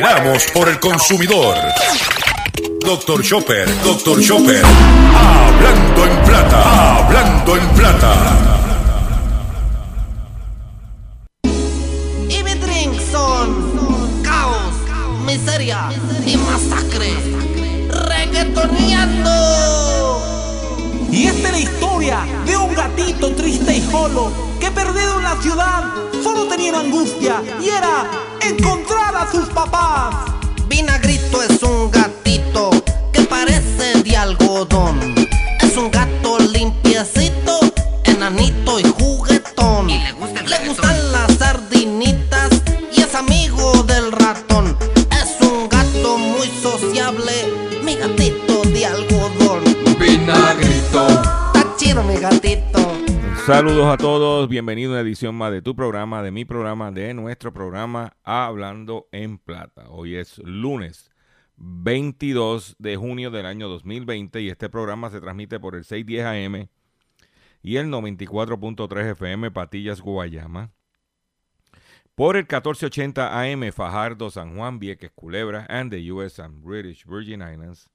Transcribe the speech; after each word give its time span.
95 0.00 0.10
Veramos 0.14 0.46
por 0.54 0.68
el 0.68 0.80
consumidor. 0.80 1.56
Doctor 2.80 3.22
Chopper, 3.22 3.68
Doctor 3.82 4.18
Chopper. 4.22 4.62
Hablando 4.64 6.06
en 6.06 6.22
plata, 6.24 6.96
hablando 6.96 7.56
en 7.56 7.68
plata. 7.68 8.14
Y 12.30 12.42
mi 12.42 12.54
drink 12.54 12.98
son 13.12 14.22
caos, 14.22 14.72
miseria 15.26 15.90
y 16.24 16.38
masacre. 16.38 17.12
Reggaetoneando. 18.08 19.30
Y 21.12 21.26
esta 21.26 21.48
es 21.48 21.52
la 21.52 21.60
historia 21.60 22.20
de 22.46 22.56
un 22.56 22.74
gatito 22.74 23.34
triste 23.34 23.76
y 23.76 23.82
solo 23.90 24.32
que 24.58 24.70
perdido 24.70 25.18
en 25.18 25.24
la 25.24 25.36
ciudad 25.42 25.84
solo 26.22 26.46
tenía 26.46 26.70
una 26.70 26.80
angustia 26.80 27.42
y 27.60 27.68
era 27.68 28.10
encontrar 28.40 28.89
sus. 29.30 29.48
Vinagrito 30.66 31.42
es 31.42 31.62
un 31.62 31.90
gatito 31.90 32.70
que 33.12 33.22
parece 33.22 34.02
de 34.02 34.16
algodón. 34.16 35.14
Es 35.60 35.76
un 35.76 35.90
gato 35.90 36.38
limpiecito, 36.38 37.59
Saludos 53.52 53.92
a 53.92 53.96
todos, 53.96 54.48
bienvenidos 54.48 54.92
a 54.92 55.00
una 55.00 55.08
edición 55.08 55.34
más 55.34 55.50
de 55.50 55.60
tu 55.60 55.74
programa, 55.74 56.22
de 56.22 56.30
mi 56.30 56.44
programa, 56.44 56.92
de 56.92 57.12
nuestro 57.14 57.52
programa 57.52 58.16
Hablando 58.22 59.08
en 59.10 59.38
Plata. 59.38 59.88
Hoy 59.88 60.14
es 60.14 60.38
lunes 60.38 61.10
22 61.56 62.76
de 62.78 62.94
junio 62.94 63.32
del 63.32 63.46
año 63.46 63.68
2020 63.68 64.40
y 64.40 64.50
este 64.50 64.68
programa 64.68 65.10
se 65.10 65.20
transmite 65.20 65.58
por 65.58 65.74
el 65.74 65.84
610 65.84 66.26
AM 66.26 66.68
y 67.60 67.76
el 67.78 67.88
94.3 67.88 69.10
FM 69.10 69.50
Patillas 69.50 70.00
Guayama. 70.00 70.70
Por 72.14 72.36
el 72.36 72.44
1480 72.44 73.36
AM 73.36 73.72
Fajardo, 73.72 74.30
San 74.30 74.54
Juan, 74.56 74.78
Vieques, 74.78 75.10
Culebra 75.10 75.66
and 75.68 75.90
the 75.90 76.12
US 76.12 76.38
and 76.38 76.62
British 76.62 77.04
Virgin 77.04 77.40
Islands. 77.40 77.90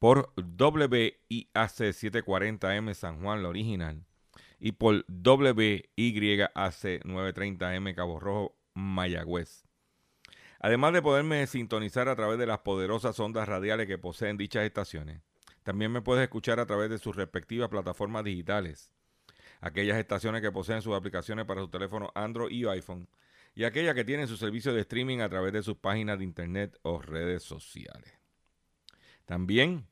Por 0.00 0.32
WIAC 0.36 1.68
740 1.68 2.68
AM 2.68 2.94
San 2.94 3.22
Juan, 3.22 3.44
la 3.44 3.48
original 3.48 4.07
y 4.58 4.72
por 4.72 5.04
WYAC 5.08 6.52
930M 6.56 7.94
Cabo 7.94 8.18
Rojo, 8.20 8.56
Mayagüez. 8.74 9.64
Además 10.60 10.92
de 10.92 11.02
poderme 11.02 11.46
sintonizar 11.46 12.08
a 12.08 12.16
través 12.16 12.38
de 12.38 12.46
las 12.46 12.58
poderosas 12.58 13.18
ondas 13.20 13.48
radiales 13.48 13.86
que 13.86 13.98
poseen 13.98 14.36
dichas 14.36 14.64
estaciones, 14.64 15.22
también 15.62 15.92
me 15.92 16.02
puedes 16.02 16.24
escuchar 16.24 16.58
a 16.58 16.66
través 16.66 16.90
de 16.90 16.98
sus 16.98 17.14
respectivas 17.14 17.68
plataformas 17.68 18.24
digitales, 18.24 18.92
aquellas 19.60 19.98
estaciones 19.98 20.42
que 20.42 20.50
poseen 20.50 20.82
sus 20.82 20.94
aplicaciones 20.94 21.44
para 21.44 21.60
su 21.60 21.68
teléfono 21.68 22.10
Android 22.14 22.50
y 22.50 22.66
iPhone, 22.66 23.08
y 23.54 23.64
aquellas 23.64 23.94
que 23.94 24.04
tienen 24.04 24.28
su 24.28 24.36
servicio 24.36 24.72
de 24.72 24.80
streaming 24.80 25.18
a 25.18 25.28
través 25.28 25.52
de 25.52 25.62
sus 25.62 25.76
páginas 25.76 26.18
de 26.18 26.24
internet 26.24 26.78
o 26.82 27.00
redes 27.00 27.42
sociales. 27.42 28.12
También 29.26 29.86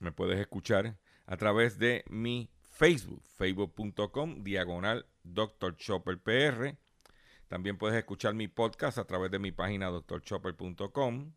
me 0.00 0.12
puedes 0.12 0.38
escuchar 0.38 0.96
a 1.26 1.36
través 1.36 1.78
de 1.78 2.04
mi 2.08 2.50
Facebook, 2.78 3.24
facebook.com, 3.36 4.44
diagonal 4.44 5.04
Dr. 5.24 5.74
Chopper 5.76 6.16
PR. 6.16 6.76
También 7.48 7.76
puedes 7.76 7.98
escuchar 7.98 8.34
mi 8.34 8.46
podcast 8.46 8.98
a 8.98 9.04
través 9.04 9.32
de 9.32 9.40
mi 9.40 9.50
página 9.50 9.90
drchopper.com. 9.90 11.32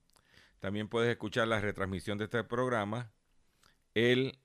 También 0.59 0.87
puedes 0.87 1.09
escuchar 1.09 1.47
la 1.47 1.59
retransmisión 1.59 2.19
de 2.19 2.25
este 2.25 2.43
programa. 2.43 3.11
El 3.95 4.37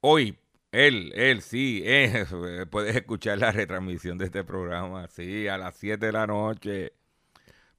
hoy, 0.00 0.38
él, 0.72 1.12
él, 1.14 1.42
sí, 1.42 1.82
eh, 1.84 2.24
puedes 2.70 2.96
escuchar 2.96 3.36
la 3.36 3.52
retransmisión 3.52 4.16
de 4.16 4.24
este 4.24 4.42
programa, 4.42 5.06
sí, 5.08 5.48
a 5.48 5.58
las 5.58 5.76
7 5.76 6.06
de 6.06 6.12
la 6.12 6.26
noche 6.26 6.94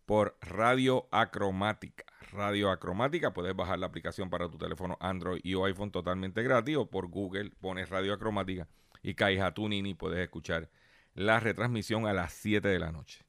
por 0.05 0.38
Radio 0.41 1.07
Acromática. 1.09 2.04
Radio 2.35 2.69
Acromática, 2.69 3.34
puedes 3.34 3.56
bajar 3.56 3.79
la 3.79 3.88
aplicación 3.88 4.29
para 4.29 4.50
tu 4.50 4.57
teléfono 4.57 4.97
Android 5.00 5.40
y 5.44 5.56
o 5.56 5.66
iPhone 5.66 5.91
totalmente 5.91 6.44
gratis 6.44 6.78
o 6.78 6.90
por 6.90 7.07
Google 7.07 7.51
pones 7.59 7.90
Radio 7.90 8.13
Acromática 8.13 8.68
y 9.01 9.13
caes 9.16 9.41
a 9.41 9.53
Tuning 9.53 9.96
puedes 9.96 10.19
escuchar 10.19 10.69
la 11.13 11.40
retransmisión 11.40 12.07
a 12.07 12.13
las 12.13 12.34
7 12.34 12.68
de 12.68 12.79
la 12.79 12.91
noche. 12.91 13.25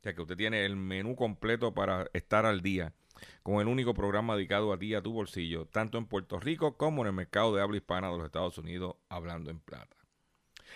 O 0.00 0.02
sea 0.02 0.14
que 0.14 0.22
usted 0.22 0.36
tiene 0.36 0.64
el 0.64 0.76
menú 0.76 1.16
completo 1.16 1.74
para 1.74 2.08
estar 2.12 2.46
al 2.46 2.60
día 2.60 2.92
con 3.42 3.60
el 3.60 3.68
único 3.68 3.94
programa 3.94 4.36
dedicado 4.36 4.72
a 4.72 4.78
ti 4.78 4.94
a 4.94 5.02
tu 5.02 5.12
bolsillo, 5.12 5.66
tanto 5.66 5.98
en 5.98 6.06
Puerto 6.06 6.38
Rico 6.38 6.76
como 6.76 7.02
en 7.02 7.08
el 7.08 7.12
mercado 7.14 7.54
de 7.54 7.62
habla 7.62 7.76
hispana 7.76 8.10
de 8.10 8.18
los 8.18 8.26
Estados 8.26 8.58
Unidos, 8.58 8.96
hablando 9.08 9.50
en 9.50 9.60
plata. 9.60 9.96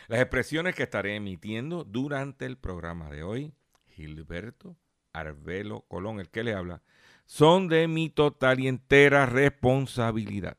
Las 0.08 0.20
expresiones 0.20 0.74
que 0.74 0.84
estaré 0.84 1.16
emitiendo 1.16 1.84
durante 1.84 2.46
el 2.46 2.56
programa 2.56 3.10
de 3.10 3.22
hoy, 3.22 3.52
Gilberto 3.88 4.76
Arbelo 5.12 5.82
Colón, 5.88 6.20
el 6.20 6.30
que 6.30 6.44
le 6.44 6.54
habla, 6.54 6.82
son 7.28 7.68
de 7.68 7.86
mi 7.88 8.08
total 8.08 8.58
y 8.58 8.68
entera 8.68 9.26
responsabilidad. 9.26 10.56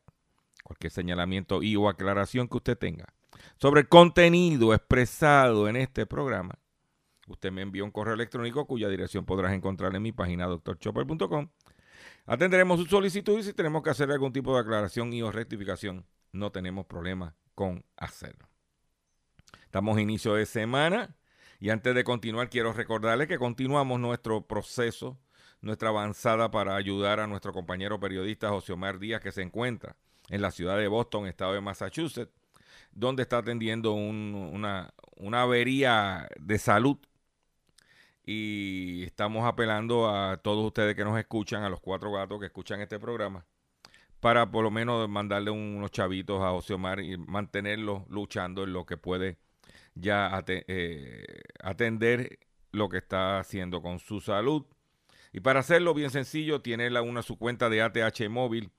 Cualquier 0.63 0.91
señalamiento 0.91 1.63
y 1.63 1.75
o 1.75 1.90
aclaración 1.90 2.47
que 2.47 2.57
usted 2.57 2.78
tenga 2.78 3.07
sobre 3.57 3.81
el 3.81 3.90
contenido 3.90 4.74
expresado 4.75 5.68
en 5.68 5.75
este 5.78 6.06
programa, 6.06 6.59
usted 7.28 7.52
me 7.52 7.63
envía 7.63 7.84
un 7.84 7.90
correo 7.90 8.13
electrónico 8.13 8.68
cuya 8.68 8.88
dirección 8.88 9.25
podrás 9.25 9.53
encontrar 9.53 9.96
en 9.96 10.03
mi 10.03 10.12
página 10.12 10.46
doctorchopper.com. 10.46 11.50
Atenderemos 12.28 12.80
su 12.80 12.86
solicitud 12.86 13.40
y 13.40 13.44
si 13.44 13.53
tenemos 13.53 13.81
que 13.81 13.90
hacer 13.90 14.12
algún 14.12 14.31
tipo 14.31 14.53
de 14.53 14.62
aclaración 14.62 15.12
y 15.12 15.24
o 15.24 15.31
rectificación, 15.31 16.06
no 16.31 16.51
tenemos 16.51 16.86
problema 16.86 17.36
con 17.56 17.84
hacerlo. 17.97 18.47
Estamos 19.63 19.97
a 19.97 20.01
inicio 20.01 20.36
de 20.36 20.46
semana 20.46 21.16
y 21.59 21.72
antes 21.72 21.96
de 21.96 22.03
continuar 22.03 22.50
quiero 22.51 22.74
recordarles 22.74 23.28
que 23.28 23.40
continuamos 23.40 24.00
nuestro 24.00 24.46
proceso 24.46 25.19
nuestra 25.61 25.89
avanzada 25.89 26.51
para 26.51 26.75
ayudar 26.75 27.19
a 27.19 27.27
nuestro 27.27 27.53
compañero 27.53 27.99
periodista 27.99 28.49
José 28.49 28.73
Omar 28.73 28.99
Díaz, 28.99 29.21
que 29.21 29.31
se 29.31 29.41
encuentra 29.41 29.95
en 30.29 30.41
la 30.41 30.51
ciudad 30.51 30.77
de 30.77 30.87
Boston, 30.87 31.27
estado 31.27 31.53
de 31.53 31.61
Massachusetts, 31.61 32.31
donde 32.91 33.23
está 33.23 33.39
atendiendo 33.39 33.93
una, 33.93 34.93
una 35.17 35.41
avería 35.41 36.27
de 36.39 36.57
salud. 36.57 36.97
Y 38.25 39.03
estamos 39.03 39.45
apelando 39.45 40.07
a 40.07 40.37
todos 40.37 40.63
ustedes 40.65 40.95
que 40.95 41.03
nos 41.03 41.17
escuchan, 41.17 41.63
a 41.63 41.69
los 41.69 41.79
cuatro 41.79 42.11
gatos 42.11 42.39
que 42.39 42.45
escuchan 42.45 42.79
este 42.79 42.99
programa, 42.99 43.45
para 44.19 44.51
por 44.51 44.63
lo 44.63 44.69
menos 44.69 45.09
mandarle 45.09 45.49
unos 45.49 45.89
chavitos 45.91 46.41
a 46.41 46.51
José 46.51 46.75
Omar 46.75 46.99
y 46.99 47.17
mantenerlo 47.17 48.05
luchando 48.07 48.63
en 48.63 48.73
lo 48.73 48.85
que 48.85 48.97
puede 48.97 49.39
ya 49.95 50.43
eh, 50.47 51.41
atender 51.63 52.39
lo 52.71 52.87
que 52.87 52.97
está 52.97 53.39
haciendo 53.39 53.81
con 53.81 53.97
su 53.97 54.21
salud 54.21 54.65
y 55.31 55.41
para 55.41 55.59
hacerlo 55.59 55.94
bien 55.94 56.09
sencillo, 56.09 56.62
tiene 56.62 56.90
la, 56.90 57.01
una 57.01 57.22
su 57.22 57.38
cuenta 57.38 57.69
de 57.69 57.81
ATH 57.81 58.29
móvil 58.29 58.72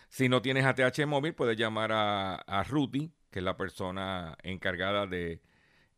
Si 0.09 0.29
no 0.29 0.41
tienes 0.41 0.65
ATH 0.65 1.05
móvil, 1.07 1.35
puedes 1.35 1.59
llamar 1.59 1.93
a, 1.93 2.37
a 2.37 2.63
Ruti, 2.65 3.13
que 3.31 3.41
es 3.41 3.45
la 3.45 3.57
persona 3.57 4.37
encargada 4.43 5.07
de 5.07 5.43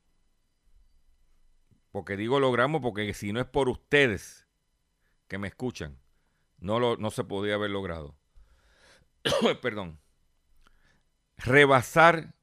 porque 1.90 2.16
digo 2.16 2.38
logramos 2.38 2.82
porque 2.82 3.14
si 3.14 3.32
no 3.32 3.40
es 3.40 3.46
por 3.46 3.70
ustedes 3.70 4.45
que 5.28 5.38
me 5.38 5.48
escuchan, 5.48 5.98
no, 6.58 6.78
lo, 6.78 6.96
no 6.96 7.10
se 7.10 7.24
podía 7.24 7.54
haber 7.54 7.70
logrado. 7.70 8.16
Perdón. 9.62 10.00
Rebasar 11.36 12.34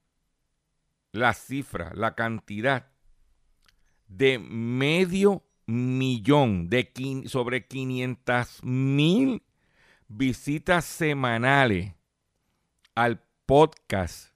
la 1.12 1.32
cifra, 1.34 1.92
la 1.94 2.14
cantidad 2.14 2.90
de 4.08 4.38
medio 4.38 5.44
millón, 5.66 6.68
de 6.68 7.24
sobre 7.26 7.66
500 7.66 8.62
mil 8.64 9.42
visitas 10.08 10.84
semanales 10.84 11.94
al 12.94 13.22
podcast 13.46 14.33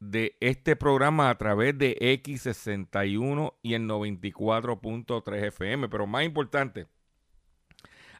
de 0.00 0.36
este 0.40 0.76
programa 0.76 1.30
a 1.30 1.38
través 1.38 1.76
de 1.76 1.96
X61 1.98 3.54
y 3.62 3.74
el 3.74 3.82
94.3 3.82 5.44
FM. 5.46 5.88
Pero 5.88 6.06
más 6.06 6.24
importante, 6.24 6.86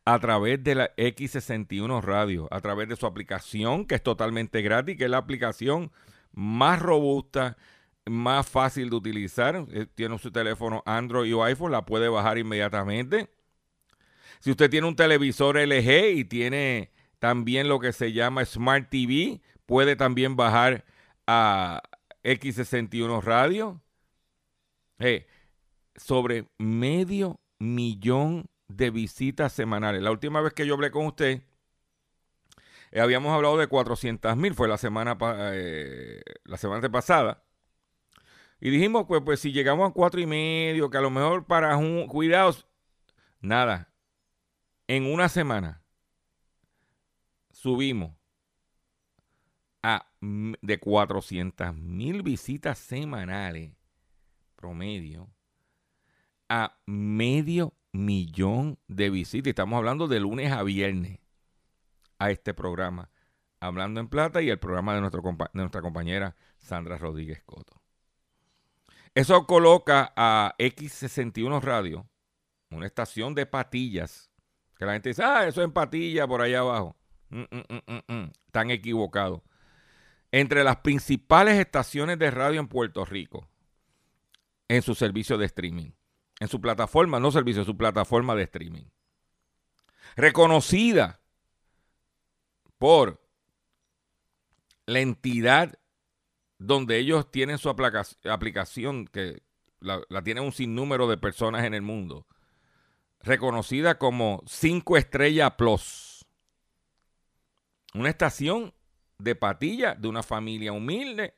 a 0.04 0.18
través 0.18 0.62
de 0.64 0.74
la 0.74 0.96
X61 0.96 2.02
Radio, 2.02 2.48
a 2.50 2.60
través 2.60 2.88
de 2.88 2.96
su 2.96 3.06
aplicación, 3.06 3.84
que 3.84 3.96
es 3.96 4.02
totalmente 4.02 4.62
gratis, 4.62 4.96
que 4.96 5.04
es 5.04 5.10
la 5.10 5.18
aplicación 5.18 5.92
más 6.32 6.80
robusta, 6.80 7.56
más 8.06 8.48
fácil 8.48 8.90
de 8.90 8.96
utilizar. 8.96 9.66
Eh, 9.70 9.86
tiene 9.94 10.18
su 10.18 10.30
teléfono 10.30 10.82
Android 10.86 11.34
o 11.36 11.44
iPhone, 11.44 11.72
la 11.72 11.84
puede 11.84 12.08
bajar 12.08 12.38
inmediatamente. 12.38 13.28
Si 14.40 14.50
usted 14.50 14.70
tiene 14.70 14.86
un 14.86 14.96
televisor 14.96 15.58
LG 15.58 16.16
y 16.16 16.24
tiene 16.24 16.90
también 17.18 17.68
lo 17.68 17.80
que 17.80 17.92
se 17.92 18.12
llama 18.12 18.44
Smart 18.44 18.88
TV, 18.88 19.40
puede 19.66 19.96
también 19.96 20.36
bajar 20.36 20.84
a 21.28 21.82
X61 22.24 23.22
Radio. 23.22 23.82
Eh, 24.98 25.26
sobre 25.94 26.48
medio 26.58 27.40
millón 27.58 28.46
de 28.68 28.90
visitas 28.90 29.52
semanales. 29.52 30.02
La 30.02 30.10
última 30.10 30.40
vez 30.40 30.54
que 30.54 30.66
yo 30.66 30.74
hablé 30.74 30.90
con 30.90 31.06
usted, 31.06 31.42
eh, 32.90 33.00
habíamos 33.00 33.32
hablado 33.32 33.58
de 33.58 33.66
400 33.66 34.36
mil, 34.36 34.54
fue 34.54 34.68
la 34.68 34.78
semana, 34.78 35.16
eh, 35.52 36.22
la 36.44 36.56
semana 36.56 36.88
pasada. 36.90 37.44
Y 38.60 38.70
dijimos, 38.70 39.04
pues, 39.06 39.22
pues 39.24 39.40
si 39.40 39.52
llegamos 39.52 39.90
a 39.90 39.92
cuatro 39.92 40.20
y 40.20 40.26
medio, 40.26 40.90
que 40.90 40.98
a 40.98 41.02
lo 41.02 41.10
mejor 41.10 41.46
para 41.46 41.76
un, 41.76 42.06
cuidados, 42.08 42.66
nada. 43.40 43.92
En 44.86 45.04
una 45.04 45.28
semana 45.28 45.82
subimos 47.50 48.17
a 49.82 50.06
de 50.20 50.78
400 50.80 51.74
mil 51.74 52.22
visitas 52.22 52.78
semanales 52.78 53.72
promedio 54.56 55.30
a 56.48 56.78
medio 56.86 57.74
millón 57.92 58.78
de 58.88 59.10
visitas. 59.10 59.50
Estamos 59.50 59.76
hablando 59.76 60.08
de 60.08 60.20
lunes 60.20 60.52
a 60.52 60.62
viernes 60.62 61.20
a 62.18 62.30
este 62.30 62.54
programa, 62.54 63.10
Hablando 63.60 64.00
en 64.00 64.08
Plata 64.08 64.40
y 64.40 64.50
el 64.50 64.58
programa 64.58 64.94
de, 64.94 65.00
nuestro, 65.00 65.20
de 65.22 65.48
nuestra 65.52 65.82
compañera 65.82 66.36
Sandra 66.58 66.96
Rodríguez 66.96 67.42
Coto. 67.44 67.80
Eso 69.14 69.46
coloca 69.46 70.12
a 70.16 70.54
X61 70.58 71.60
Radio, 71.60 72.08
una 72.70 72.86
estación 72.86 73.34
de 73.34 73.46
patillas, 73.46 74.30
que 74.76 74.84
la 74.84 74.92
gente 74.92 75.08
dice, 75.08 75.24
ah, 75.24 75.46
eso 75.46 75.60
es 75.60 75.64
en 75.64 75.72
patilla 75.72 76.26
por 76.26 76.40
allá 76.40 76.60
abajo. 76.60 76.96
Mm, 77.30 77.42
mm, 77.50 78.12
mm, 78.12 78.70
equivocados. 78.70 79.42
Entre 80.30 80.62
las 80.64 80.78
principales 80.78 81.58
estaciones 81.58 82.18
de 82.18 82.30
radio 82.30 82.60
en 82.60 82.68
Puerto 82.68 83.04
Rico, 83.04 83.48
en 84.68 84.82
su 84.82 84.94
servicio 84.94 85.38
de 85.38 85.46
streaming, 85.46 85.92
en 86.40 86.48
su 86.48 86.60
plataforma, 86.60 87.18
no 87.18 87.30
servicio, 87.30 87.62
en 87.62 87.66
su 87.66 87.76
plataforma 87.76 88.34
de 88.34 88.42
streaming. 88.44 88.84
Reconocida 90.16 91.20
por 92.78 93.20
la 94.86 95.00
entidad 95.00 95.78
donde 96.58 96.98
ellos 96.98 97.30
tienen 97.30 97.58
su 97.58 97.68
aplicación, 97.68 99.06
que 99.06 99.42
la, 99.80 100.02
tienen 100.24 100.44
un 100.44 100.52
sinnúmero 100.52 101.06
de 101.06 101.16
personas 101.16 101.64
en 101.64 101.74
el 101.74 101.82
mundo, 101.82 102.26
reconocida 103.20 103.98
como 103.98 104.42
5 104.46 104.96
Estrella 104.96 105.56
Plus. 105.56 106.26
Una 107.94 108.10
estación 108.10 108.74
de 109.18 109.34
patilla 109.34 109.94
de 109.94 110.08
una 110.08 110.22
familia 110.22 110.72
humilde, 110.72 111.34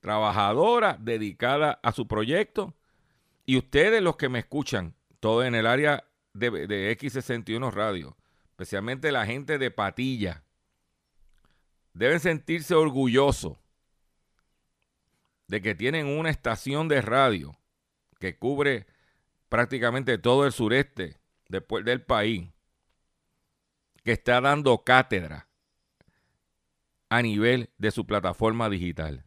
trabajadora, 0.00 0.98
dedicada 1.00 1.78
a 1.82 1.92
su 1.92 2.06
proyecto. 2.06 2.74
Y 3.46 3.56
ustedes 3.56 4.02
los 4.02 4.16
que 4.16 4.28
me 4.28 4.40
escuchan, 4.40 4.94
todo 5.20 5.44
en 5.44 5.54
el 5.54 5.66
área 5.66 6.04
de, 6.32 6.66
de 6.66 6.98
X61 6.98 7.72
Radio, 7.72 8.16
especialmente 8.50 9.12
la 9.12 9.26
gente 9.26 9.58
de 9.58 9.70
patilla, 9.70 10.42
deben 11.92 12.20
sentirse 12.20 12.74
orgullosos 12.74 13.56
de 15.46 15.62
que 15.62 15.74
tienen 15.74 16.06
una 16.06 16.30
estación 16.30 16.88
de 16.88 17.00
radio 17.00 17.56
que 18.18 18.36
cubre 18.36 18.86
prácticamente 19.48 20.18
todo 20.18 20.46
el 20.46 20.52
sureste 20.52 21.18
del 21.48 22.02
país, 22.02 22.48
que 24.02 24.12
está 24.12 24.40
dando 24.40 24.82
cátedra 24.82 25.43
a 27.16 27.22
nivel 27.22 27.70
de 27.78 27.90
su 27.90 28.06
plataforma 28.06 28.68
digital. 28.68 29.24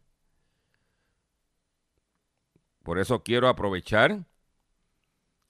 Por 2.82 2.98
eso 2.98 3.22
quiero 3.22 3.48
aprovechar 3.48 4.24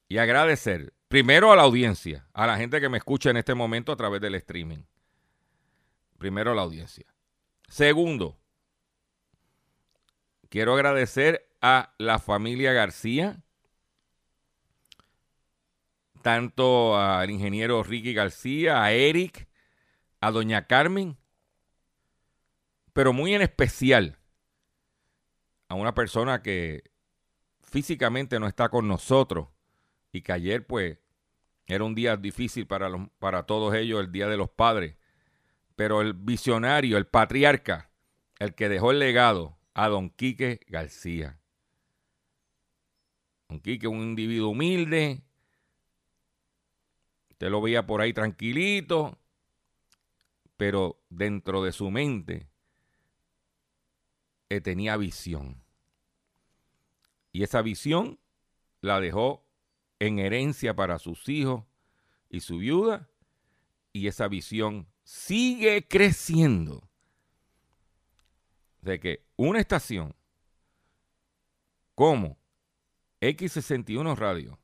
y 0.09 0.19
agradecer 0.19 0.95
primero 1.09 1.53
a 1.53 1.57
la 1.57 1.63
audiencia, 1.63 2.29
a 2.33 2.47
la 2.47 2.57
gente 2.57 2.81
que 2.81 2.89
me 2.89 2.99
escucha 2.99 3.31
en 3.31 3.39
este 3.39 3.55
momento 3.55 3.93
a 3.93 3.97
través 3.97 4.21
del 4.21 4.35
streaming. 4.37 4.85
Primero 6.19 6.53
a 6.53 6.55
la 6.55 6.63
audiencia. 6.63 7.07
Segundo, 7.69 8.39
Quiero 10.49 10.73
agradecer 10.73 11.47
a 11.61 11.93
la 11.99 12.19
familia 12.19 12.73
García, 12.73 13.43
tanto 16.23 16.99
al 16.99 17.31
ingeniero 17.31 17.83
Ricky 17.83 18.15
García, 18.15 18.83
a 18.83 18.93
Eric, 18.93 19.47
a 20.23 20.31
doña 20.31 20.67
Carmen, 20.67 21.19
pero 22.99 23.13
muy 23.13 23.33
en 23.33 23.43
especial 23.43 24.19
a 25.69 25.77
una 25.77 25.95
persona 25.95 26.43
que 26.43 26.83
físicamente 27.63 28.41
no 28.41 28.49
está 28.49 28.71
con 28.71 28.89
nosotros 28.89 29.47
y 30.11 30.23
que 30.23 30.33
ayer 30.33 30.67
pues 30.67 30.99
era 31.69 31.85
un 31.85 31.95
día 31.95 32.17
difícil 32.17 32.67
para, 32.67 32.89
los, 32.89 33.09
para 33.21 33.45
todos 33.45 33.73
ellos, 33.77 34.01
el 34.01 34.11
Día 34.11 34.27
de 34.27 34.37
los 34.37 34.51
Padres, 34.51 34.97
pero 35.77 36.01
el 36.01 36.13
visionario, 36.13 36.99
el 36.99 37.07
patriarca, 37.07 37.89
el 38.41 38.57
que 38.57 38.69
dejó 38.69 38.91
el 38.91 38.99
legado, 38.99 39.57
a 39.75 39.87
don 39.87 40.11
Quique 40.11 40.59
García. 40.67 41.39
Don 43.49 43.61
Quique, 43.61 43.87
un 43.87 44.03
individuo 44.03 44.51
humilde. 44.51 45.23
Usted 47.31 47.49
lo 47.49 47.61
veía 47.61 47.87
por 47.87 48.01
ahí 48.01 48.13
tranquilito, 48.13 49.17
pero 50.57 51.01
dentro 51.11 51.63
de 51.63 51.71
su 51.71 51.93
mente 51.93 52.48
eh, 54.49 54.61
tenía 54.61 54.97
visión. 54.97 55.63
Y 57.33 57.43
esa 57.43 57.63
visión 57.63 58.19
la 58.81 59.01
dejó 59.01 59.45
en 59.99 60.19
herencia 60.19 60.75
para 60.75 60.99
sus 60.99 61.29
hijos 61.29 61.65
y 62.29 62.41
su 62.41 62.59
viuda. 62.59 63.09
Y 63.93 64.07
esa 64.07 64.29
visión 64.29 64.87
sigue 65.05 65.87
creciendo 65.89 66.89
de 68.81 69.01
que 69.01 69.25
una 69.37 69.61
estación 69.61 70.15
como 71.95 72.39
X61 73.21 74.17
Radio 74.17 74.59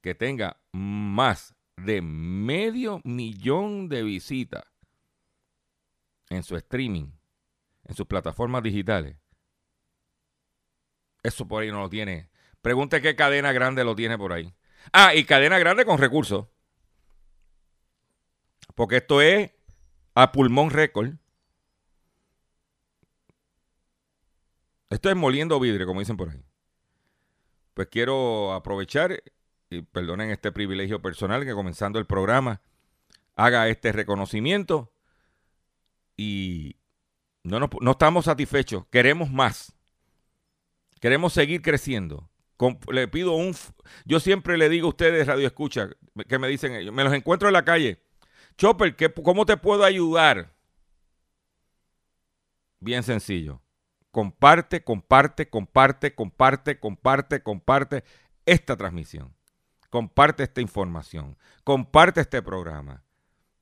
que 0.00 0.14
tenga 0.14 0.60
más 0.72 1.54
de 1.76 2.02
medio 2.02 3.00
millón 3.04 3.88
de 3.88 4.02
visitas 4.02 4.64
en 6.28 6.42
su 6.42 6.56
streaming, 6.56 7.12
en 7.88 7.94
sus 7.94 8.06
plataformas 8.06 8.62
digitales, 8.62 9.16
eso 11.22 11.48
por 11.48 11.62
ahí 11.62 11.70
no 11.70 11.80
lo 11.80 11.90
tiene. 11.90 12.30
Pregunte 12.62 13.02
qué 13.02 13.16
cadena 13.16 13.52
grande 13.52 13.84
lo 13.84 13.96
tiene 13.96 14.16
por 14.16 14.32
ahí. 14.32 14.54
Ah, 14.92 15.14
y 15.14 15.24
cadena 15.24 15.58
grande 15.58 15.84
con 15.84 15.98
recursos. 15.98 16.46
Porque 18.74 18.98
esto 18.98 19.20
es 19.20 19.50
a 20.14 20.32
pulmón 20.32 20.70
récord. 20.70 21.14
Esto 24.90 25.10
es 25.10 25.16
moliendo 25.16 25.60
vidrio, 25.60 25.86
como 25.86 26.00
dicen 26.00 26.16
por 26.16 26.30
ahí. 26.30 26.42
Pues 27.74 27.88
quiero 27.88 28.52
aprovechar, 28.52 29.22
y 29.70 29.82
perdonen 29.82 30.30
este 30.30 30.50
privilegio 30.50 31.02
personal, 31.02 31.44
que 31.44 31.52
comenzando 31.52 31.98
el 31.98 32.06
programa 32.06 32.62
haga 33.36 33.68
este 33.68 33.92
reconocimiento 33.92 34.92
y 36.16 36.77
no, 37.42 37.60
no, 37.60 37.90
estamos 37.90 38.24
satisfechos, 38.24 38.84
queremos 38.90 39.30
más. 39.30 39.74
Queremos 41.00 41.32
seguir 41.32 41.62
creciendo. 41.62 42.28
le 42.90 43.08
pido 43.08 43.32
un... 43.34 43.54
Yo 44.04 44.20
siempre 44.20 44.58
le 44.58 44.68
digo 44.68 44.86
a 44.86 44.90
ustedes, 44.90 45.26
Radio 45.26 45.46
Escucha, 45.46 45.88
que 46.28 46.38
me 46.38 46.48
dicen 46.48 46.74
ellos, 46.74 46.92
me 46.92 47.04
los 47.04 47.12
encuentro 47.12 47.48
en 47.48 47.54
la 47.54 47.64
calle. 47.64 48.02
Chopper, 48.56 48.96
¿cómo 49.22 49.46
te 49.46 49.56
puedo 49.56 49.84
ayudar? 49.84 50.52
Bien 52.80 53.02
sencillo. 53.02 53.62
Comparte, 54.10 54.82
comparte, 54.82 55.48
comparte, 55.48 56.14
comparte, 56.14 56.80
comparte, 56.80 57.42
comparte 57.42 58.04
esta 58.46 58.76
transmisión. 58.76 59.34
Comparte 59.90 60.42
esta 60.42 60.60
información. 60.60 61.36
Comparte 61.64 62.20
este 62.20 62.42
programa. 62.42 63.04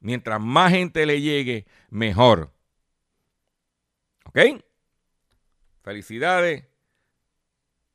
Mientras 0.00 0.40
más 0.40 0.72
gente 0.72 1.04
le 1.04 1.20
llegue, 1.20 1.66
mejor. 1.90 2.55
¿Ok? 4.26 4.38
Felicidades. 5.82 6.64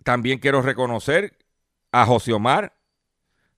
También 0.04 0.40
quiero 0.40 0.62
reconocer 0.62 1.38
a 1.92 2.06
José 2.06 2.34
Omar, 2.34 2.78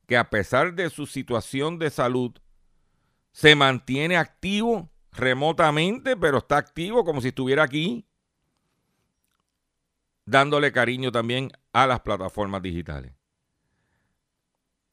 que 0.08 0.18
a 0.18 0.30
pesar 0.30 0.74
de 0.74 0.90
su 0.90 1.06
situación 1.06 1.80
de 1.80 1.90
salud, 1.90 2.34
se 3.32 3.56
mantiene 3.56 4.18
activo 4.18 4.92
remotamente, 5.12 6.18
pero 6.18 6.40
está 6.40 6.58
activo 6.58 7.06
como 7.06 7.22
si 7.22 7.30
estuviera 7.30 7.64
aquí, 7.64 8.08
dándole 10.26 10.72
cariño 10.72 11.12
también 11.12 11.52
a 11.72 11.88
las 11.88 12.02
plataformas 12.02 12.62
digitales. 12.62 13.14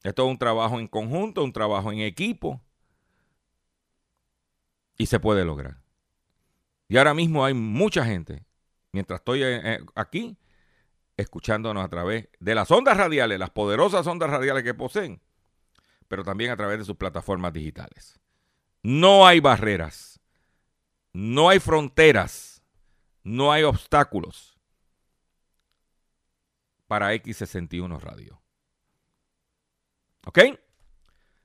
Esto 0.03 0.25
es 0.25 0.31
un 0.31 0.37
trabajo 0.37 0.79
en 0.79 0.87
conjunto, 0.87 1.43
un 1.43 1.53
trabajo 1.53 1.91
en 1.91 1.99
equipo, 1.99 2.61
y 4.97 5.07
se 5.07 5.19
puede 5.19 5.45
lograr. 5.45 5.80
Y 6.91 6.97
ahora 6.97 7.13
mismo 7.13 7.45
hay 7.45 7.53
mucha 7.53 8.03
gente, 8.03 8.43
mientras 8.91 9.21
estoy 9.21 9.43
eh, 9.43 9.79
aquí, 9.95 10.37
escuchándonos 11.15 11.85
a 11.85 11.87
través 11.87 12.27
de 12.41 12.53
las 12.53 12.69
ondas 12.69 12.97
radiales, 12.97 13.39
las 13.39 13.49
poderosas 13.49 14.05
ondas 14.07 14.29
radiales 14.29 14.61
que 14.65 14.73
poseen, 14.73 15.21
pero 16.09 16.25
también 16.25 16.51
a 16.51 16.57
través 16.57 16.79
de 16.79 16.83
sus 16.83 16.97
plataformas 16.97 17.53
digitales. 17.53 18.19
No 18.83 19.25
hay 19.25 19.39
barreras, 19.39 20.19
no 21.13 21.47
hay 21.47 21.59
fronteras, 21.59 22.61
no 23.23 23.53
hay 23.53 23.63
obstáculos 23.63 24.59
para 26.87 27.13
X61 27.13 28.01
Radio. 28.01 28.41
¿Ok? 30.25 30.39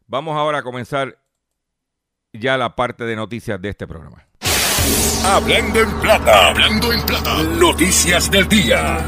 Vamos 0.09 0.37
ahora 0.37 0.59
a 0.59 0.63
comenzar 0.65 1.23
ya 2.33 2.57
la 2.57 2.75
parte 2.75 3.05
de 3.05 3.15
noticias 3.15 3.63
de 3.63 3.69
este 3.69 3.87
programa. 3.87 4.27
Hablando 5.25 5.81
en 5.81 6.01
plata, 6.01 6.49
hablando 6.49 6.93
en 6.93 7.03
plata, 7.03 7.43
noticias 7.43 8.31
del 8.31 8.49
día. 8.49 8.99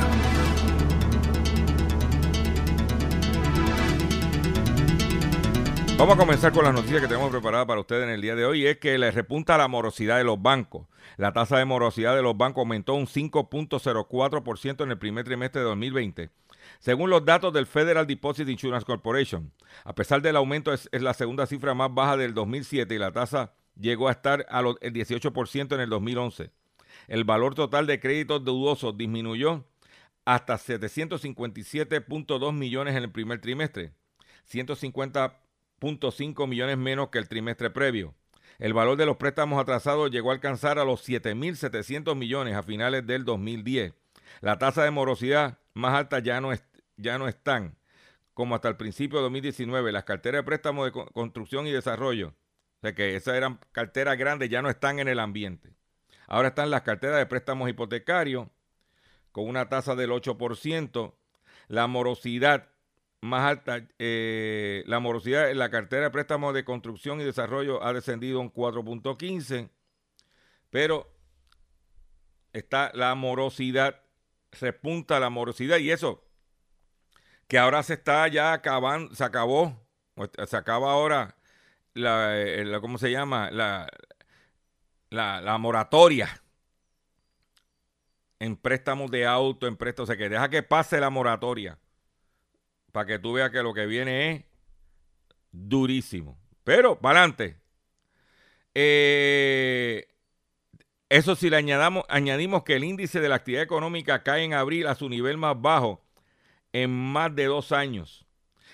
Vamos 5.98 6.14
a 6.14 6.18
comenzar 6.18 6.52
con 6.52 6.64
las 6.64 6.72
noticias 6.72 7.00
que 7.00 7.08
tenemos 7.08 7.28
preparadas 7.30 7.66
para 7.66 7.80
ustedes 7.80 8.04
en 8.04 8.10
el 8.10 8.20
día 8.20 8.36
de 8.36 8.44
hoy. 8.44 8.64
Es 8.64 8.78
que 8.78 8.96
le 8.98 9.10
repunta 9.10 9.58
la 9.58 9.66
morosidad 9.66 10.16
de 10.16 10.22
los 10.22 10.40
bancos. 10.40 10.86
La 11.16 11.32
tasa 11.32 11.58
de 11.58 11.64
morosidad 11.64 12.14
de 12.14 12.22
los 12.22 12.36
bancos 12.36 12.62
aumentó 12.62 12.94
un 12.94 13.06
5.04% 13.06 14.84
en 14.84 14.90
el 14.92 14.98
primer 14.98 15.24
trimestre 15.24 15.60
de 15.60 15.66
2020. 15.66 16.30
Según 16.78 17.10
los 17.10 17.24
datos 17.24 17.52
del 17.52 17.66
Federal 17.66 18.06
Deposit 18.06 18.48
Insurance 18.48 18.86
Corporation, 18.86 19.52
a 19.84 19.92
pesar 19.96 20.22
del 20.22 20.36
aumento 20.36 20.72
es, 20.72 20.88
la 20.92 21.14
segunda 21.14 21.46
cifra 21.46 21.74
más 21.74 21.92
baja 21.92 22.16
del 22.16 22.32
2007 22.32 22.94
y 22.94 22.98
la 22.98 23.10
tasa 23.10 23.54
llegó 23.78 24.08
a 24.08 24.12
estar 24.12 24.46
al 24.48 24.64
18% 24.64 25.74
en 25.74 25.80
el 25.80 25.88
2011. 25.88 26.50
El 27.06 27.24
valor 27.24 27.54
total 27.54 27.86
de 27.86 28.00
créditos 28.00 28.44
dudosos 28.44 28.96
disminuyó 28.96 29.64
hasta 30.24 30.54
757.2 30.54 32.52
millones 32.52 32.96
en 32.96 33.04
el 33.04 33.10
primer 33.10 33.40
trimestre, 33.40 33.92
150 34.44 35.40
.5 35.80 36.46
millones 36.46 36.76
menos 36.76 37.08
que 37.08 37.18
el 37.18 37.28
trimestre 37.28 37.70
previo. 37.70 38.14
El 38.58 38.74
valor 38.74 38.96
de 38.96 39.06
los 39.06 39.16
préstamos 39.16 39.60
atrasados 39.60 40.10
llegó 40.10 40.30
a 40.30 40.34
alcanzar 40.34 40.78
a 40.78 40.84
los 40.84 41.08
7.700 41.08 42.16
millones 42.16 42.56
a 42.56 42.62
finales 42.62 43.06
del 43.06 43.24
2010. 43.24 43.94
La 44.40 44.58
tasa 44.58 44.82
de 44.82 44.90
morosidad 44.90 45.58
más 45.74 45.94
alta 45.94 46.18
ya 46.18 46.40
no, 46.40 46.52
es, 46.52 46.64
ya 46.96 47.18
no 47.18 47.28
están 47.28 47.76
como 48.34 48.54
hasta 48.54 48.68
el 48.68 48.76
principio 48.76 49.18
de 49.18 49.24
2019. 49.24 49.92
Las 49.92 50.04
carteras 50.04 50.40
de 50.40 50.44
préstamos 50.44 50.86
de 50.86 50.92
construcción 51.12 51.66
y 51.66 51.72
desarrollo, 51.72 52.34
o 52.78 52.80
sea 52.80 52.94
que 52.94 53.16
esas 53.16 53.34
eran 53.34 53.58
carteras 53.72 54.16
grandes, 54.16 54.50
ya 54.50 54.62
no 54.62 54.70
están 54.70 55.00
en 55.00 55.08
el 55.08 55.18
ambiente. 55.18 55.74
Ahora 56.28 56.48
están 56.48 56.70
las 56.70 56.82
carteras 56.82 57.18
de 57.18 57.26
préstamos 57.26 57.68
hipotecarios 57.68 58.46
con 59.32 59.48
una 59.48 59.68
tasa 59.68 59.96
del 59.96 60.10
8%. 60.10 61.14
La 61.66 61.86
morosidad 61.88 62.68
más 63.20 63.50
alta. 63.50 63.86
Eh, 63.98 64.84
la 64.86 65.00
morosidad 65.00 65.50
en 65.50 65.58
la 65.58 65.70
cartera 65.70 66.04
de 66.04 66.10
préstamos 66.10 66.54
de 66.54 66.64
construcción 66.64 67.20
y 67.20 67.24
desarrollo 67.24 67.82
ha 67.82 67.92
descendido 67.92 68.40
un 68.40 68.52
4.15, 68.52 69.70
pero 70.70 71.10
está 72.52 72.92
la 72.94 73.14
morosidad, 73.14 74.02
repunta 74.60 75.18
la 75.18 75.30
morosidad 75.30 75.78
y 75.78 75.90
eso, 75.90 76.24
que 77.48 77.58
ahora 77.58 77.82
se 77.82 77.94
está 77.94 78.28
ya 78.28 78.52
acabando, 78.52 79.14
se 79.14 79.24
acabó, 79.24 79.84
se 80.46 80.56
acaba 80.56 80.92
ahora 80.92 81.37
la, 81.98 82.40
eh, 82.40 82.78
¿cómo 82.80 82.98
se 82.98 83.10
llama? 83.10 83.50
La, 83.50 83.88
la, 85.10 85.40
la 85.40 85.58
moratoria 85.58 86.42
en 88.40 88.56
préstamos 88.56 89.10
de 89.10 89.26
auto, 89.26 89.66
en 89.66 89.76
préstamos, 89.76 90.08
o 90.08 90.12
sea 90.12 90.18
que 90.18 90.28
deja 90.28 90.48
que 90.48 90.62
pase 90.62 91.00
la 91.00 91.10
moratoria 91.10 91.78
para 92.92 93.06
que 93.06 93.18
tú 93.18 93.34
veas 93.34 93.50
que 93.50 93.62
lo 93.62 93.74
que 93.74 93.86
viene 93.86 94.32
es 94.32 94.44
durísimo. 95.52 96.38
Pero, 96.64 96.98
para 96.98 97.20
adelante. 97.20 97.56
Eh, 98.74 100.06
eso 101.08 101.34
si 101.34 101.50
le 101.50 101.56
añadamos, 101.56 102.04
añadimos 102.08 102.64
que 102.64 102.76
el 102.76 102.84
índice 102.84 103.20
de 103.20 103.28
la 103.28 103.36
actividad 103.36 103.62
económica 103.62 104.22
cae 104.22 104.44
en 104.44 104.52
abril 104.52 104.86
a 104.86 104.94
su 104.94 105.08
nivel 105.08 105.38
más 105.38 105.60
bajo 105.60 106.04
en 106.72 106.90
más 106.90 107.34
de 107.34 107.46
dos 107.46 107.72
años. 107.72 108.26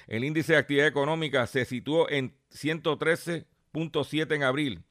El 0.07 0.25
índice 0.25 0.53
de 0.53 0.59
actividad 0.59 0.87
económica 0.87 1.47
se 1.47 1.65
situó 1.65 2.11
en 2.11 2.37
113.7 2.55 4.35
en 4.35 4.43
abril, 4.43 4.85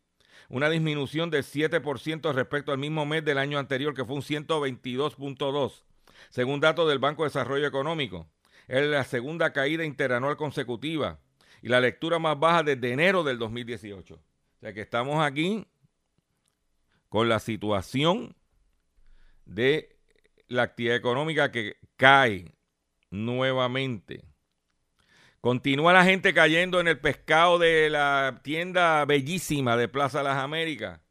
una 0.50 0.70
disminución 0.70 1.29
del 1.29 1.43
7% 1.43 2.34
respecto 2.34 2.72
al 2.72 2.77
mismo 2.77 3.05
mes 3.05 3.24
del 3.24 3.38
año 3.38 3.58
anterior, 3.58 3.93
que 3.93 4.05
fue 4.05 4.15
un 4.15 4.22
122.2, 4.22 5.84
según 6.29 6.60
datos 6.60 6.88
del 6.89 7.00
Banco 7.00 7.24
de 7.24 7.29
Desarrollo 7.29 7.65
Económico. 7.65 8.27
Es 8.67 8.86
la 8.86 9.03
segunda 9.03 9.51
caída 9.51 9.84
interanual 9.84 10.38
consecutiva 10.38 11.20
y 11.62 11.70
la 11.70 11.82
lectura 11.82 12.20
más 12.20 12.39
baja 12.39 12.63
desde 12.63 12.91
enero 12.91 13.24
del 13.24 13.39
2018. 13.39 14.15
O 14.15 14.20
sea 14.60 14.74
que 14.74 14.82
estamos 14.82 15.24
aquí 15.24 15.65
con 17.10 17.29
la 17.29 17.39
situación 17.39 18.36
de 19.46 19.98
la 20.48 20.63
actividad 20.63 20.96
económica 20.96 21.51
que 21.51 21.77
cae 21.96 22.55
nuevamente. 23.10 24.32
Continúa 25.43 25.91
la 25.91 26.05
gente 26.05 26.33
cayendo 26.33 26.79
en 26.79 26.88
el 26.88 27.00
pescado 27.00 27.59
de 27.59 27.89
la 27.89 28.39
tienda 28.43 29.03
bellísima 29.03 29.75
de 29.75 29.89
Plaza 29.89 30.23
Las 30.23 30.38
Américas. 30.38 31.01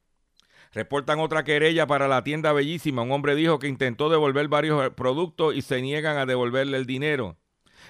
Reportan 0.73 1.21
otra 1.21 1.45
querella 1.45 1.87
para 1.87 2.09
la 2.09 2.25
tienda 2.25 2.55
bellísima. 2.55 3.03
Un 3.03 3.13
hombre 3.13 3.35
dijo 3.35 3.59
que 3.59 3.69
intentó 3.69 4.09
devolver 4.09 4.49
varios 4.49 4.89
productos 4.95 5.55
y 5.55 5.61
se 5.61 5.83
niegan 5.83 6.17
a 6.17 6.25
devolverle 6.25 6.79
el 6.79 6.87
dinero. 6.87 7.37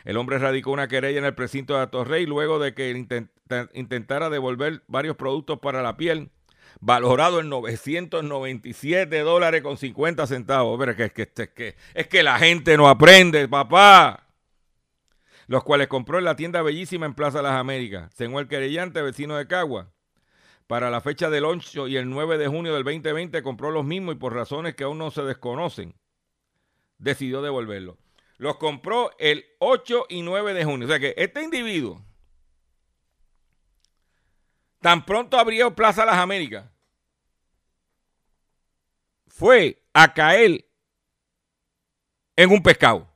El 0.04 0.16
hombre 0.16 0.38
radicó 0.38 0.72
una 0.72 0.88
querella 0.88 1.20
en 1.20 1.26
el 1.26 1.36
precinto 1.36 1.76
de 1.76 1.82
Atorrey 1.82 2.26
luego 2.26 2.58
de 2.58 2.74
que 2.74 2.90
intentara 2.90 4.28
devolver 4.28 4.82
varios 4.88 5.14
productos 5.14 5.60
para 5.60 5.80
la 5.80 5.96
piel 5.96 6.32
valorado 6.80 7.38
en 7.38 7.50
997 7.50 9.20
dólares 9.20 9.62
con 9.62 9.76
50 9.76 10.26
centavos. 10.26 10.76
Pero 10.76 10.90
es 10.90 11.12
que, 11.12 11.22
es, 11.22 11.48
que, 11.50 11.76
es 11.94 12.06
que 12.08 12.22
la 12.24 12.36
gente 12.40 12.76
no 12.76 12.88
aprende, 12.88 13.46
papá. 13.46 14.21
Los 15.52 15.64
cuales 15.64 15.88
compró 15.88 16.16
en 16.16 16.24
la 16.24 16.34
tienda 16.34 16.62
bellísima 16.62 17.04
en 17.04 17.12
Plaza 17.12 17.42
Las 17.42 17.52
Américas. 17.52 18.10
Según 18.14 18.40
el 18.40 18.48
querellante, 18.48 19.02
vecino 19.02 19.36
de 19.36 19.46
Cagua. 19.46 19.92
Para 20.66 20.88
la 20.88 21.02
fecha 21.02 21.28
del 21.28 21.44
8 21.44 21.88
y 21.88 21.98
el 21.98 22.08
9 22.08 22.38
de 22.38 22.48
junio 22.48 22.72
del 22.72 22.84
2020 22.84 23.42
compró 23.42 23.70
los 23.70 23.84
mismos 23.84 24.14
y 24.14 24.18
por 24.18 24.32
razones 24.32 24.74
que 24.74 24.84
aún 24.84 24.96
no 24.96 25.10
se 25.10 25.20
desconocen, 25.24 25.94
decidió 26.96 27.42
devolverlos. 27.42 27.98
Los 28.38 28.56
compró 28.56 29.10
el 29.18 29.44
8 29.58 30.06
y 30.08 30.22
9 30.22 30.54
de 30.54 30.64
junio. 30.64 30.86
O 30.86 30.88
sea 30.88 30.98
que 30.98 31.12
este 31.18 31.42
individuo, 31.42 32.02
tan 34.80 35.04
pronto 35.04 35.38
abrió 35.38 35.74
Plaza 35.74 36.06
Las 36.06 36.16
Américas, 36.16 36.64
fue 39.26 39.82
a 39.92 40.14
caer 40.14 40.64
en 42.36 42.50
un 42.50 42.62
pescado. 42.62 43.11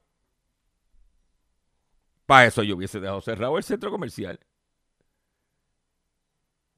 Para 2.27 2.47
eso 2.47 2.63
yo 2.63 2.77
hubiese 2.77 3.01
dejado 3.01 3.21
cerrado 3.21 3.57
el 3.57 3.65
centro 3.65 3.91
comercial. 3.91 4.39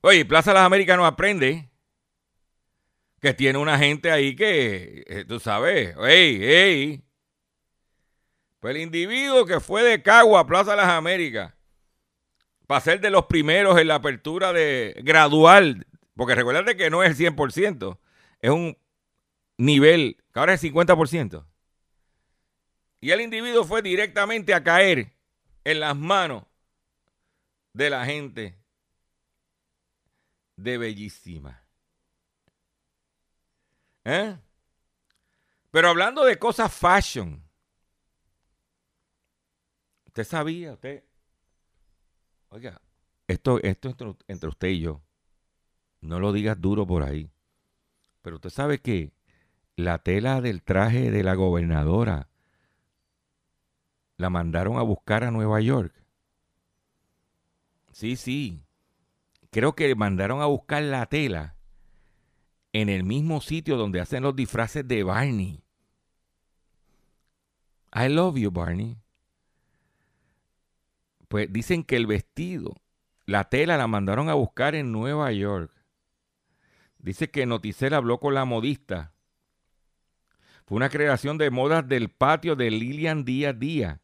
Oye, 0.03 0.25
Plaza 0.25 0.53
Las 0.53 0.65
Américas 0.65 0.97
no 0.97 1.07
aprende 1.07 1.71
que 3.21 3.35
tiene 3.35 3.59
una 3.59 3.79
gente 3.79 4.13
ahí 4.13 4.37
que, 4.37 5.05
eh, 5.07 5.25
tú 5.27 5.41
sabes, 5.41 5.97
ey, 6.07 6.45
ey. 6.45 7.05
Pues 8.61 8.77
el 8.77 8.83
individuo 8.83 9.45
que 9.47 9.59
fue 9.61 9.83
de 9.83 10.03
Cagua 10.03 10.41
a 10.41 10.47
Plaza 10.47 10.77
Las 10.77 10.89
Américas 10.89 11.55
para 12.67 12.81
ser 12.83 13.01
de 13.01 13.11
los 13.11 13.25
primeros 13.25 13.79
en 13.81 13.89
la 13.89 13.97
apertura 13.97 14.53
de 14.53 14.95
gradual, 15.03 15.87
porque 16.15 16.35
recuerda 16.35 16.75
que 16.75 16.91
no 16.91 17.03
es 17.03 17.19
el 17.19 17.35
100%, 17.35 17.99
es 18.41 18.51
un 18.51 18.77
nivel, 19.57 20.19
que 20.33 20.39
ahora 20.39 20.55
es 20.55 20.63
50%. 20.63 21.47
Y 23.01 23.11
el 23.11 23.23
individuo 23.23 23.65
fue 23.65 23.81
directamente 23.81 24.53
a 24.53 24.63
caer 24.63 25.18
en 25.69 25.81
las 25.81 25.95
manos 25.95 26.45
de 27.75 27.91
la 27.91 28.07
gente 28.07 28.59
de 30.57 30.79
Bellísima. 30.79 31.63
¿Eh? 34.03 34.35
Pero 35.71 35.91
hablando 35.91 36.25
de 36.25 36.39
cosas 36.39 36.73
fashion, 36.73 37.45
usted 40.07 40.25
sabía, 40.25 40.73
usted, 40.73 41.05
oiga, 42.49 42.81
esto, 43.27 43.61
esto 43.63 43.91
entre, 43.91 44.15
entre 44.27 44.49
usted 44.49 44.69
y 44.69 44.81
yo, 44.81 45.03
no 46.01 46.19
lo 46.19 46.33
digas 46.33 46.59
duro 46.59 46.87
por 46.87 47.03
ahí, 47.03 47.31
pero 48.23 48.37
usted 48.37 48.49
sabe 48.49 48.81
que 48.81 49.13
la 49.77 49.99
tela 49.99 50.41
del 50.41 50.63
traje 50.63 51.11
de 51.11 51.23
la 51.23 51.35
gobernadora 51.35 52.28
la 54.19 54.29
mandaron 54.31 54.77
a 54.77 54.83
buscar 54.83 55.25
a 55.25 55.31
Nueva 55.31 55.61
York. 55.61 55.95
Sí, 57.93 58.17
sí. 58.17 58.61
Creo 59.51 59.75
que 59.75 59.95
mandaron 59.95 60.43
a 60.43 60.47
buscar 60.47 60.83
la 60.83 61.07
tela 61.07 61.55
en 62.73 62.89
el 62.89 63.05
mismo 63.05 63.41
sitio 63.41 63.77
donde 63.77 64.01
hacen 64.01 64.25
los 64.25 64.37
disfraces 64.37 64.87
de 64.87 65.03
Barney. 65.03 65.63
I 67.95 68.09
love 68.09 68.37
you, 68.37 68.51
Barney. 68.51 68.99
Pues 71.29 71.51
dicen 71.53 71.85
que 71.85 71.97
el 71.97 72.07
vestido, 72.07 72.75
la 73.25 73.49
tela 73.49 73.77
la 73.77 73.87
mandaron 73.87 74.29
a 74.29 74.35
buscar 74.35 74.75
en 74.75 74.93
Nueva 74.93 75.31
York. 75.33 75.73
Dice 76.99 77.31
que 77.31 77.47
Noticel 77.47 77.95
habló 77.95 78.19
con 78.19 78.35
la 78.35 78.45
modista. 78.45 79.13
Fue 80.67 80.77
una 80.77 80.89
creación 80.89 81.39
de 81.39 81.51
modas 81.51 81.89
del 81.89 82.11
patio 82.11 82.57
de 82.57 82.71
Lilian 82.71 83.25
Díaz 83.25 83.59
Díaz, 83.59 84.01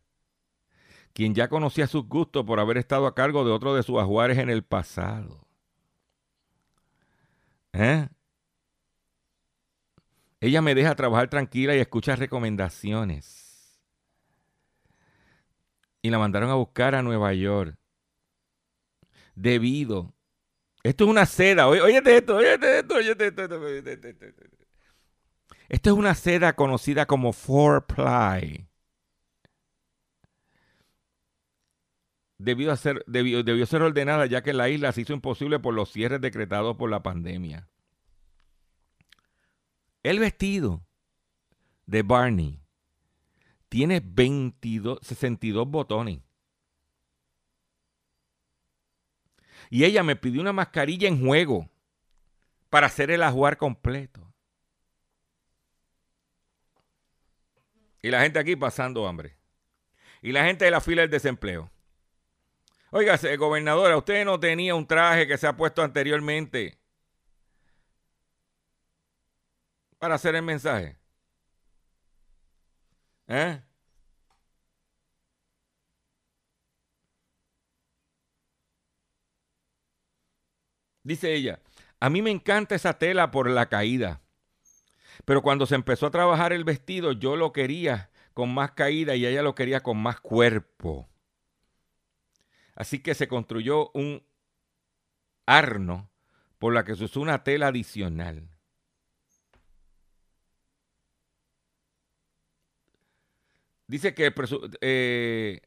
quien 1.14 1.34
ya 1.34 1.48
conocía 1.48 1.86
sus 1.86 2.06
gustos 2.06 2.44
por 2.44 2.60
haber 2.60 2.76
estado 2.76 3.06
a 3.06 3.14
cargo 3.14 3.44
de 3.44 3.52
otro 3.52 3.74
de 3.74 3.82
sus 3.82 3.98
ajuares 3.98 4.36
en 4.36 4.50
el 4.50 4.64
pasado. 4.64 5.46
¿Eh? 7.72 8.08
Ella 10.40 10.60
me 10.60 10.74
deja 10.74 10.94
trabajar 10.94 11.30
tranquila 11.30 11.74
y 11.74 11.78
escucha 11.78 12.16
recomendaciones. 12.16 13.80
Y 16.02 16.10
la 16.10 16.18
mandaron 16.18 16.50
a 16.50 16.54
buscar 16.54 16.94
a 16.94 17.02
Nueva 17.02 17.32
York. 17.32 17.78
Debido. 19.34 20.12
Esto 20.82 21.04
es 21.04 21.10
una 21.10 21.24
seda. 21.24 21.66
Oye, 21.68 22.02
esto, 22.04 22.36
oye 22.36 22.54
esto, 22.54 22.94
oye 22.94 23.16
esto. 23.18 23.44
Esto 25.68 25.90
es 25.90 25.96
una 25.96 26.14
seda 26.14 26.54
conocida 26.54 27.06
como 27.06 27.32
four 27.32 27.86
ply. 27.86 28.68
Debió, 32.38 32.74
ser, 32.76 33.04
debió, 33.06 33.42
debió 33.42 33.64
ser 33.64 33.82
ordenada 33.82 34.26
ya 34.26 34.42
que 34.42 34.52
la 34.52 34.68
isla 34.68 34.92
se 34.92 35.02
hizo 35.02 35.12
imposible 35.12 35.60
por 35.60 35.72
los 35.72 35.90
cierres 35.90 36.20
decretados 36.20 36.76
por 36.76 36.90
la 36.90 37.02
pandemia. 37.02 37.68
El 40.02 40.18
vestido 40.18 40.84
de 41.86 42.02
Barney 42.02 42.60
tiene 43.68 44.00
22, 44.04 44.98
62 45.02 45.68
botones. 45.68 46.20
Y 49.70 49.84
ella 49.84 50.02
me 50.02 50.16
pidió 50.16 50.40
una 50.40 50.52
mascarilla 50.52 51.08
en 51.08 51.24
juego 51.24 51.68
para 52.68 52.86
hacer 52.86 53.10
el 53.10 53.22
ajuar 53.22 53.56
completo. 53.56 54.32
Y 58.02 58.10
la 58.10 58.20
gente 58.20 58.38
aquí 58.38 58.54
pasando 58.54 59.08
hambre. 59.08 59.36
Y 60.20 60.32
la 60.32 60.44
gente 60.44 60.66
de 60.66 60.70
la 60.70 60.80
fila 60.80 61.02
del 61.02 61.10
desempleo. 61.10 61.70
Oiga, 62.96 63.18
gobernadora, 63.36 63.96
usted 63.96 64.24
no 64.24 64.38
tenía 64.38 64.72
un 64.76 64.86
traje 64.86 65.26
que 65.26 65.36
se 65.36 65.48
ha 65.48 65.56
puesto 65.56 65.82
anteriormente 65.82 66.78
para 69.98 70.14
hacer 70.14 70.36
el 70.36 70.42
mensaje? 70.42 70.96
¿Eh? 73.26 73.60
Dice 81.02 81.34
ella, 81.34 81.60
a 81.98 82.08
mí 82.10 82.22
me 82.22 82.30
encanta 82.30 82.76
esa 82.76 82.96
tela 82.96 83.32
por 83.32 83.50
la 83.50 83.68
caída, 83.68 84.20
pero 85.24 85.42
cuando 85.42 85.66
se 85.66 85.74
empezó 85.74 86.06
a 86.06 86.10
trabajar 86.12 86.52
el 86.52 86.62
vestido 86.62 87.10
yo 87.10 87.34
lo 87.34 87.52
quería 87.52 88.10
con 88.34 88.54
más 88.54 88.70
caída 88.70 89.16
y 89.16 89.26
ella 89.26 89.42
lo 89.42 89.56
quería 89.56 89.82
con 89.82 89.98
más 89.98 90.20
cuerpo. 90.20 91.08
Así 92.74 93.00
que 93.00 93.14
se 93.14 93.28
construyó 93.28 93.90
un 93.94 94.22
arno 95.46 96.10
por 96.58 96.74
la 96.74 96.84
que 96.84 96.96
se 96.96 97.04
usó 97.04 97.20
una 97.20 97.44
tela 97.44 97.68
adicional. 97.68 98.48
Dice 103.86 104.14
que 104.14 104.32
eh, 104.80 105.60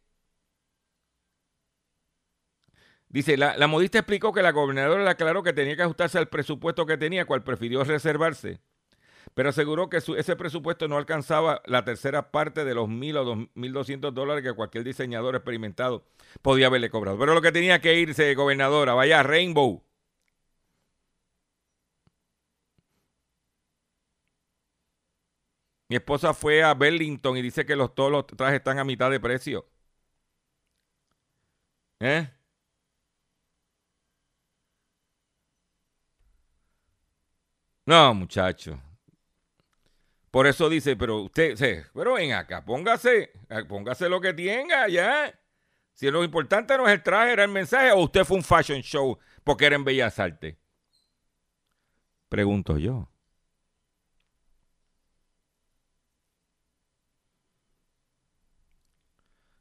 dice 3.09 3.37
la, 3.37 3.55
la, 3.57 3.67
modista 3.67 3.99
explicó 3.99 4.33
que 4.33 4.41
la 4.41 4.51
gobernadora 4.51 5.03
le 5.03 5.09
aclaró 5.09 5.43
que 5.43 5.53
tenía 5.53 5.75
que 5.75 5.83
ajustarse 5.83 6.17
al 6.17 6.27
presupuesto 6.27 6.85
que 6.85 6.97
tenía, 6.97 7.25
cual 7.25 7.43
prefirió 7.43 7.83
reservarse, 7.83 8.59
pero 9.33 9.49
aseguró 9.49 9.89
que 9.89 9.97
ese 9.97 10.35
presupuesto 10.35 10.87
no 10.87 10.97
alcanzaba 10.97 11.61
la 11.65 11.83
tercera 11.85 12.31
parte 12.31 12.65
de 12.65 12.73
los 12.73 12.89
mil 12.89 13.17
o 13.17 13.23
dos, 13.25 13.37
mil 13.55 13.73
doscientos 13.73 14.13
dólares 14.13 14.43
que 14.43 14.53
cualquier 14.53 14.83
diseñador 14.83 15.35
experimentado 15.35 16.05
podía 16.41 16.67
haberle 16.67 16.89
cobrado. 16.89 17.17
Pero 17.19 17.33
lo 17.33 17.41
que 17.41 17.51
tenía 17.51 17.81
que 17.81 17.95
irse, 17.99 18.33
gobernadora, 18.35 18.93
vaya 18.93 19.23
Rainbow. 19.23 19.83
Mi 25.89 25.95
esposa 25.97 26.33
fue 26.33 26.63
a 26.63 26.73
Burlington 26.73 27.37
y 27.37 27.41
dice 27.41 27.65
que 27.65 27.75
los, 27.75 27.93
todos 27.95 28.11
los 28.11 28.27
trajes 28.27 28.57
están 28.57 28.79
a 28.79 28.83
mitad 28.83 29.09
de 29.11 29.19
precio. 29.19 29.65
¿Eh? 31.99 32.27
No, 37.87 38.13
muchacho. 38.13 38.79
Por 40.31 40.45
eso 40.45 40.69
dice, 40.69 40.95
pero 40.95 41.21
usted, 41.23 41.85
pero 41.93 42.13
ven 42.13 42.33
acá, 42.33 42.63
póngase, 42.63 43.31
eh, 43.49 43.63
póngase 43.67 44.09
lo 44.09 44.19
que 44.19 44.33
tenga 44.33 44.87
ya. 44.87 45.33
Si 45.93 46.11
lo 46.11 46.23
importante 46.23 46.77
no 46.77 46.85
es 46.87 46.93
el 46.93 47.01
traje, 47.01 47.33
era 47.33 47.43
el 47.43 47.51
mensaje, 47.51 47.91
o 47.91 48.01
usted 48.01 48.23
fue 48.23 48.37
un 48.37 48.43
fashion 48.43 48.81
show 48.81 49.17
porque 49.43 49.65
era 49.65 49.75
en 49.75 49.83
Bellas 49.83 50.19
Artes. 50.19 50.55
Pregunto 52.29 52.77
yo. 52.77 53.09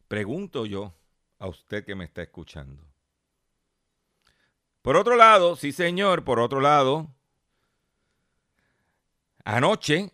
Pregunto 0.09 0.67
yo 0.67 0.95
a 1.39 1.49
usted 1.49 1.85
que 1.85 1.95
me 1.95 2.05
está 2.05 2.23
escuchando. 2.23 2.83
Por 4.83 4.97
otro 4.97 5.17
lado, 5.17 5.57
sí 5.57 5.73
señor, 5.73 6.25
por 6.25 6.39
otro 6.39 6.61
lado, 6.61 7.09
anoche 9.45 10.13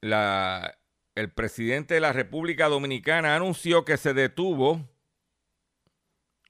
la, 0.00 0.78
el 1.14 1.30
presidente 1.30 1.94
de 1.94 2.00
la 2.00 2.12
República 2.12 2.68
Dominicana 2.68 3.36
anunció 3.36 3.84
que 3.84 3.96
se 3.96 4.14
detuvo, 4.14 4.88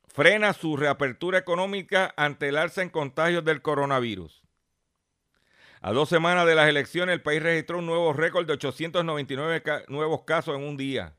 frena 0.08 0.52
su 0.52 0.76
reapertura 0.76 1.38
económica 1.38 2.12
ante 2.16 2.48
el 2.48 2.56
alza 2.56 2.82
en 2.82 2.90
contagios 2.90 3.44
del 3.44 3.62
coronavirus. 3.62 4.42
A 5.82 5.92
dos 5.92 6.08
semanas 6.10 6.46
de 6.46 6.54
las 6.54 6.68
elecciones, 6.68 7.14
el 7.14 7.22
país 7.22 7.42
registró 7.42 7.78
un 7.78 7.86
nuevo 7.86 8.12
récord 8.12 8.46
de 8.46 8.52
899 8.52 9.62
nuevos 9.88 10.24
casos 10.24 10.56
en 10.56 10.62
un 10.62 10.76
día. 10.76 11.16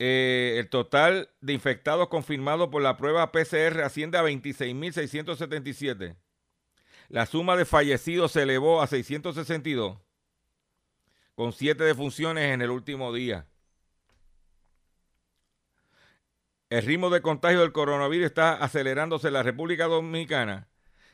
Eh, 0.00 0.56
el 0.58 0.68
total 0.70 1.28
de 1.40 1.52
infectados 1.52 2.08
confirmados 2.08 2.68
por 2.70 2.82
la 2.82 2.96
prueba 2.96 3.30
PCR 3.30 3.82
asciende 3.82 4.18
a 4.18 4.24
26.677. 4.24 6.16
La 7.08 7.26
suma 7.26 7.54
de 7.56 7.64
fallecidos 7.64 8.32
se 8.32 8.42
elevó 8.42 8.82
a 8.82 8.86
662. 8.86 9.98
Con 11.34 11.52
siete 11.52 11.84
defunciones 11.84 12.52
en 12.52 12.62
el 12.62 12.70
último 12.70 13.12
día. 13.12 13.46
El 16.70 16.82
ritmo 16.84 17.10
de 17.10 17.20
contagio 17.20 17.60
del 17.60 17.72
coronavirus 17.72 18.26
está 18.26 18.54
acelerándose 18.54 19.26
en 19.26 19.34
la 19.34 19.42
República 19.42 19.86
Dominicana 19.86 20.68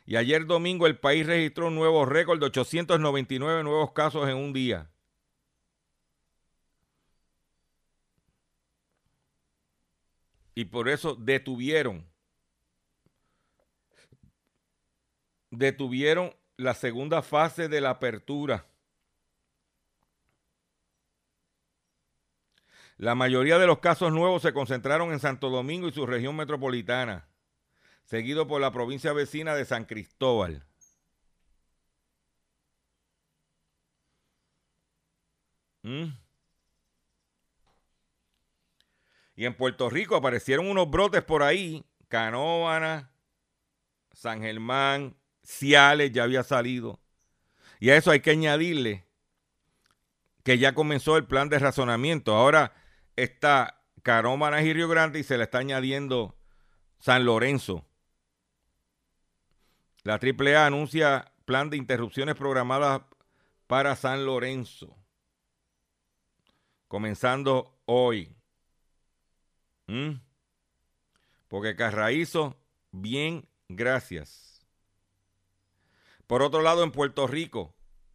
y 0.07 0.15
ayer 0.15 0.45
domingo 0.45 0.87
el 0.87 0.97
país 0.97 1.27
registró 1.27 1.67
un 1.67 1.75
nuevo 1.75 2.05
récord 2.05 2.39
de 2.39 2.45
899 2.45 3.63
nuevos 3.63 3.91
casos 3.91 4.29
en 4.29 4.37
un 4.37 4.53
día. 4.53 4.89
Y 10.55 10.65
por 10.65 10.87
eso 10.87 11.13
detuvieron, 11.15 12.05
detuvieron 15.51 16.33
la 16.55 16.73
segunda 16.73 17.21
fase 17.21 17.67
de 17.67 17.81
la 17.81 17.91
apertura. 17.91 18.65
La 22.97 23.13
mayoría 23.13 23.59
de 23.59 23.67
los 23.67 23.79
casos 23.79 24.11
nuevos 24.11 24.41
se 24.41 24.53
concentraron 24.53 25.11
en 25.11 25.19
Santo 25.19 25.49
Domingo 25.49 25.87
y 25.87 25.91
su 25.91 26.07
región 26.07 26.35
metropolitana, 26.35 27.27
seguido 28.05 28.47
por 28.47 28.59
la 28.59 28.71
provincia 28.71 29.13
vecina 29.13 29.55
de 29.55 29.65
San 29.65 29.85
Cristóbal. 29.85 30.65
¿Mm? 35.83 36.07
Y 39.35 39.45
en 39.45 39.53
Puerto 39.53 39.91
Rico 39.91 40.15
aparecieron 40.15 40.67
unos 40.67 40.89
brotes 40.89 41.23
por 41.23 41.43
ahí, 41.43 41.85
Canóvana, 42.07 43.11
San 44.11 44.41
Germán, 44.41 45.15
Ciales 45.43 46.11
ya 46.11 46.23
había 46.23 46.43
salido. 46.43 46.99
Y 47.79 47.91
a 47.91 47.97
eso 47.97 48.09
hay 48.09 48.21
que 48.21 48.31
añadirle 48.31 49.05
que 50.43 50.57
ya 50.57 50.73
comenzó 50.73 51.15
el 51.17 51.25
plan 51.25 51.49
de 51.49 51.59
razonamiento. 51.59 52.33
Ahora 52.33 52.73
está 53.17 53.81
Canóvana 54.03 54.61
y 54.61 54.71
Río 54.71 54.87
Grande 54.87 55.19
y 55.19 55.23
se 55.23 55.37
le 55.37 55.43
está 55.43 55.57
añadiendo 55.57 56.37
San 56.99 57.25
Lorenzo. 57.25 57.85
La 60.03 60.13
AAA 60.13 60.65
anuncia 60.65 61.33
plan 61.43 61.69
de 61.69 61.77
interrupciones 61.77 62.35
programadas 62.35 63.01
para 63.67 63.95
San 63.95 64.25
Lorenzo. 64.25 64.95
Comenzando 66.87 67.81
hoy. 67.85 68.33
¿Mm? 69.87 70.21
Porque 71.49 71.75
Carraízo, 71.75 72.57
bien, 72.91 73.49
gracias. 73.67 74.65
Por 76.27 76.41
otro 76.41 76.61
lado, 76.61 76.83
en 76.83 76.91
Puerto 76.91 77.27
Rico 77.27 77.73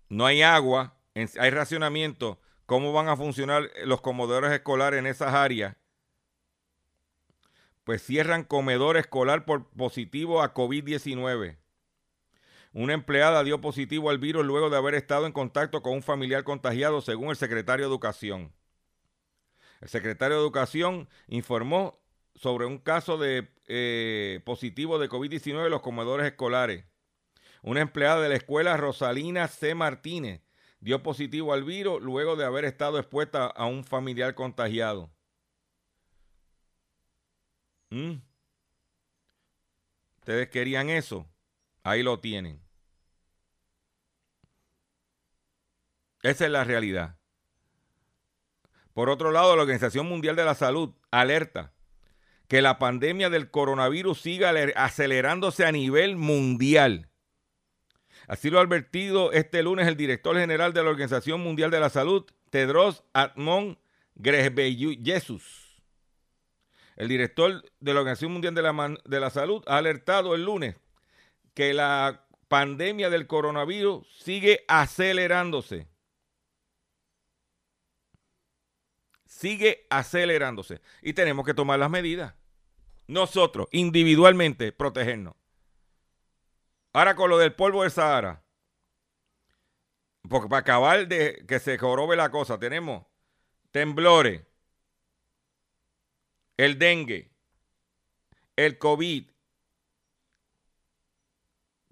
no 0.09 0.27
hay 0.27 0.43
agua, 0.43 0.99
hay 1.15 1.51
racionamiento. 1.51 2.39
¿Cómo 2.67 2.93
van 2.93 3.09
a 3.09 3.17
funcionar 3.17 3.71
los 3.85 4.01
comedores 4.01 4.53
escolares 4.53 4.99
en 4.99 5.07
esas 5.07 5.35
áreas? 5.35 5.77
Pues 7.85 8.03
cierran 8.03 8.45
comedor 8.45 8.97
escolar 8.97 9.45
por 9.45 9.69
positivo 9.71 10.43
a 10.43 10.55
COVID-19. 10.55 11.59
Una 12.73 12.95
empleada 12.95 13.45
dio 13.45 13.61
positivo 13.61 14.09
al 14.09 14.19
virus 14.19 14.47
luego 14.47 14.71
de 14.71 14.77
haber 14.77 14.95
estado 14.95 15.27
en 15.27 15.33
contacto 15.33 15.83
con 15.83 15.93
un 15.95 16.03
familiar 16.03 16.45
contagiado, 16.45 17.01
según 17.01 17.31
el 17.31 17.37
secretario 17.37 17.85
de 17.85 17.91
Educación. 17.91 18.53
El 19.81 19.89
secretario 19.89 20.37
de 20.37 20.43
Educación 20.43 21.09
informó 21.27 22.01
sobre 22.35 22.67
un 22.67 22.79
caso 22.79 23.19
de 23.19 23.53
eh, 23.67 24.41
positivo 24.45 24.99
de 24.99 25.11
COVID-19 25.11 25.65
en 25.65 25.71
los 25.71 25.83
comedores 25.83 26.27
escolares. 26.27 26.85
Una 27.63 27.81
empleada 27.81 28.23
de 28.23 28.29
la 28.29 28.37
escuela 28.37 28.77
Rosalina 28.77 29.49
C. 29.49 29.75
Martínez 29.75 30.41
dio 30.83 31.03
positivo 31.03 31.53
al 31.53 31.63
virus 31.63 32.03
luego 32.03 32.37
de 32.37 32.45
haber 32.45 32.65
estado 32.65 32.99
expuesta 32.99 33.47
a 33.47 33.67
un 33.67 33.85
familiar 33.85 34.35
contagiado. 34.35 35.11
¿Mm? 37.91 38.17
¿Ustedes 40.19 40.49
querían 40.49 40.91
eso? 40.91 41.27
Ahí 41.85 42.03
lo 42.03 42.19
tienen. 42.19 42.61
Esa 46.23 46.45
es 46.47 46.51
la 46.51 46.65
realidad. 46.65 47.17
Por 48.93 49.09
otro 49.09 49.31
lado, 49.31 49.55
la 49.57 49.63
Organización 49.63 50.07
Mundial 50.09 50.37
de 50.37 50.45
la 50.45 50.55
Salud 50.55 50.95
alerta 51.11 51.73
que 52.49 52.61
la 52.61 52.79
pandemia 52.79 53.31
del 53.31 53.51
coronavirus 53.51 54.21
siga 54.21 54.53
acelerándose 54.75 55.65
a 55.65 55.73
nivel 55.73 56.17
mundial. 56.17 57.12
Así 58.33 58.49
lo 58.49 58.59
ha 58.59 58.63
advertido 58.63 59.31
este 59.33 59.63
lunes 59.63 59.87
el 59.87 59.95
director 59.95 60.35
general 60.35 60.73
de 60.73 60.83
la 60.83 60.89
Organización 60.89 61.43
Mundial 61.43 61.71
de 61.71 61.81
la 61.81 61.91
Salud, 61.91 62.25
Tedros 62.49 63.05
Admon 63.13 63.79
Ghebreyesus. 64.15 65.83
El 66.97 67.09
director 67.09 67.63
de 67.81 67.93
la 67.93 68.01
Organización 68.01 68.33
Mundial 68.33 68.55
de 68.55 68.63
la, 68.63 68.97
de 69.05 69.21
la 69.21 69.29
Salud 69.29 69.63
ha 69.67 69.77
alertado 69.77 70.35
el 70.35 70.47
lunes 70.47 70.77
que 71.53 71.75
la 71.75 72.25
pandemia 72.49 73.11
del 73.11 73.27
coronavirus 73.27 74.09
sigue 74.23 74.65
acelerándose 74.67 75.87
sigue 79.27 79.87
acelerándose 79.91 80.81
y 81.03 81.13
tenemos 81.13 81.45
que 81.45 81.53
tomar 81.53 81.79
las 81.79 81.91
medidas. 81.91 82.35
Nosotros, 83.07 83.69
individualmente, 83.73 84.73
protegernos. 84.73 85.42
Ahora 86.93 87.15
con 87.17 87.31
lo 87.31 87.39
del 87.39 87.55
polvo 87.55 87.83
del 87.83 87.91
Sahara. 87.91 88.43
Porque 90.29 90.49
para 90.49 90.61
acabar 90.61 91.09
de 91.09 91.45
que 91.47 91.59
se 91.59 91.79
jorobe 91.79 92.17
la 92.17 92.31
cosa, 92.31 92.59
tenemos 92.59 93.05
temblores, 93.71 94.43
el 96.57 96.79
dengue, 96.79 97.33
el 98.57 98.79
COVID, 98.79 99.31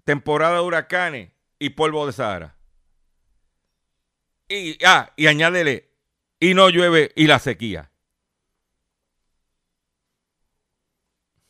temporada 0.05 0.55
de 0.55 0.61
huracanes 0.61 1.31
y 1.59 1.71
polvo 1.71 2.05
de 2.05 2.13
Sahara. 2.13 2.55
Y, 4.47 4.77
ah, 4.85 5.11
y 5.15 5.27
añádele 5.27 5.91
y 6.39 6.53
no 6.53 6.69
llueve 6.69 7.11
y 7.15 7.27
la 7.27 7.39
sequía. 7.39 7.91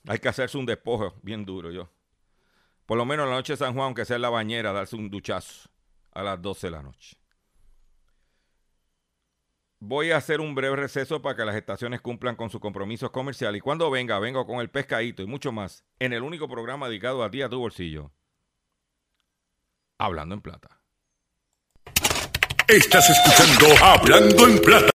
Hay 0.07 0.19
que 0.19 0.29
hacerse 0.29 0.57
un 0.57 0.65
despojo 0.65 1.19
bien 1.21 1.45
duro 1.45 1.71
yo. 1.71 1.89
Por 2.91 2.97
lo 2.97 3.05
menos 3.05 3.25
la 3.25 3.35
noche 3.35 3.53
de 3.53 3.57
San 3.57 3.73
Juan, 3.73 3.85
aunque 3.85 4.03
sea 4.03 4.17
en 4.17 4.21
la 4.21 4.29
bañera, 4.29 4.73
darse 4.73 4.97
un 4.97 5.09
duchazo 5.09 5.69
a 6.11 6.23
las 6.23 6.41
12 6.41 6.67
de 6.67 6.71
la 6.71 6.83
noche. 6.83 7.15
Voy 9.79 10.11
a 10.11 10.17
hacer 10.17 10.41
un 10.41 10.53
breve 10.53 10.75
receso 10.75 11.21
para 11.21 11.37
que 11.37 11.45
las 11.45 11.55
estaciones 11.55 12.01
cumplan 12.01 12.35
con 12.35 12.49
sus 12.49 12.59
compromisos 12.59 13.09
comerciales. 13.09 13.59
Y 13.59 13.61
cuando 13.61 13.89
venga, 13.89 14.19
vengo 14.19 14.45
con 14.45 14.59
el 14.59 14.69
pescadito 14.69 15.23
y 15.23 15.25
mucho 15.25 15.53
más 15.53 15.85
en 15.99 16.11
el 16.11 16.21
único 16.21 16.49
programa 16.49 16.89
dedicado 16.89 17.23
a 17.23 17.31
ti, 17.31 17.41
a 17.41 17.47
tu 17.47 17.59
bolsillo. 17.59 18.11
Hablando 19.97 20.35
en 20.35 20.41
plata. 20.41 20.81
Estás 22.67 23.09
escuchando 23.09 23.85
Hablando 23.85 24.47
en 24.49 24.61
Plata. 24.61 24.91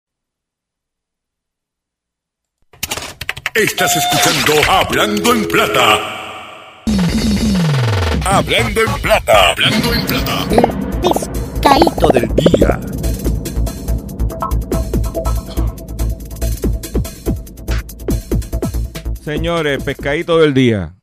Estás 3.54 3.94
escuchando 3.98 4.70
Hablando 4.70 5.34
en 5.34 5.46
Plata. 5.46 6.22
Hablando 8.24 8.80
en 8.80 9.02
Plata. 9.02 9.50
Hablando 9.50 9.94
en 9.94 10.06
Plata. 10.06 10.46
El 10.52 11.00
pescadito 11.00 12.08
del 12.08 12.28
día. 12.36 12.80
Señores, 19.20 19.82
pescadito 19.82 20.38
del 20.38 20.54
día. 20.54 20.94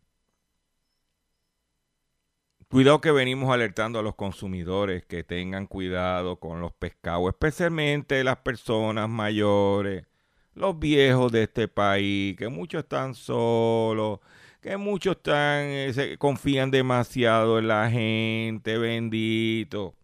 Cuidado 2.70 3.02
que 3.02 3.12
venimos 3.12 3.54
alertando 3.54 4.00
a 4.00 4.04
los 4.04 4.16
consumidores 4.16 5.04
que 5.04 5.24
tengan 5.24 5.68
cuidado 5.68 6.40
con 6.40 6.62
los 6.62 6.72
pescados, 6.72 7.28
especialmente 7.28 8.24
las 8.24 8.38
personas 8.38 9.10
mayores, 9.10 10.06
los 10.54 10.80
viejos 10.80 11.32
de 11.34 11.44
este 11.44 11.68
país, 11.68 12.38
que 12.38 12.48
muchos 12.48 12.84
están 12.84 13.14
solos, 13.14 14.20
que 14.62 14.78
muchos 14.78 15.18
están, 15.18 15.66
eh, 15.66 15.92
se 15.94 16.18
confían 16.18 16.72
demasiado 16.72 17.60
en 17.60 17.68
la 17.68 17.90
gente, 17.90 18.78
bendito. 18.78 19.96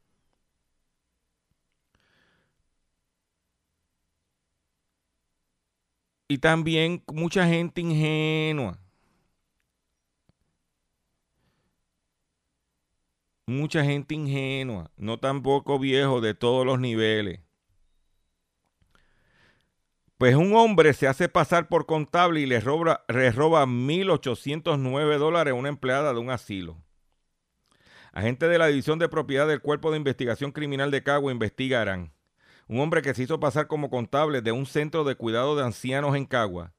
Y 6.28 6.38
también 6.40 7.04
mucha 7.08 7.48
gente 7.48 7.82
ingenua 7.82 8.80
mucha 13.48 13.84
gente 13.84 14.16
ingenua, 14.16 14.92
no 14.98 15.20
tampoco 15.20 15.78
viejo 15.80 16.22
de 16.22 16.34
todos 16.34 16.66
los 16.66 16.80
niveles. 16.80 17.45
Pues 20.18 20.36
un 20.36 20.56
hombre 20.56 20.94
se 20.94 21.10
hace 21.10 21.28
pasar 21.28 21.68
por 21.68 21.86
contable 21.86 22.40
y 22.40 22.46
le 22.46 22.62
roba, 22.62 23.04
le 23.10 23.32
roba 23.34 23.66
1.809 23.66 25.18
dólares 25.18 25.52
a 25.52 25.56
una 25.56 25.68
empleada 25.68 26.14
de 26.14 26.20
un 26.20 26.30
asilo. 26.30 26.78
Agentes 28.14 28.50
de 28.50 28.58
la 28.58 28.68
División 28.68 28.98
de 28.98 29.10
Propiedad 29.10 29.46
del 29.46 29.60
Cuerpo 29.60 29.92
de 29.92 29.98
Investigación 29.98 30.54
Criminal 30.54 30.90
de 30.90 31.04
Cagua 31.04 31.34
investigarán. 31.34 32.14
un 32.68 32.80
hombre 32.80 33.02
que 33.02 33.14
se 33.14 33.24
hizo 33.24 33.42
pasar 33.42 33.68
como 33.68 33.90
contable 33.90 34.42
de 34.42 34.54
un 34.54 34.66
centro 34.66 35.04
de 35.04 35.16
cuidado 35.16 35.58
de 35.58 35.66
ancianos 35.66 36.16
en 36.16 36.26
Cagua, 36.26 36.74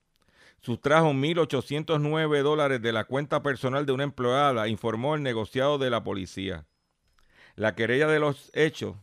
sustrajo 0.63 1.11
1.809 1.11 2.43
dólares 2.43 2.81
de 2.81 2.93
la 2.93 3.05
cuenta 3.05 3.43
personal 3.43 3.85
de 3.85 3.93
una 3.93 4.05
empleada, 4.05 4.67
informó 4.67 5.15
el 5.15 5.23
negociado 5.23 5.77
de 5.77 5.91
la 5.91 6.03
policía. 6.03 6.65
La 7.55 7.75
querella 7.75 8.07
de 8.07 8.19
los 8.19 8.51
hechos, 8.55 8.97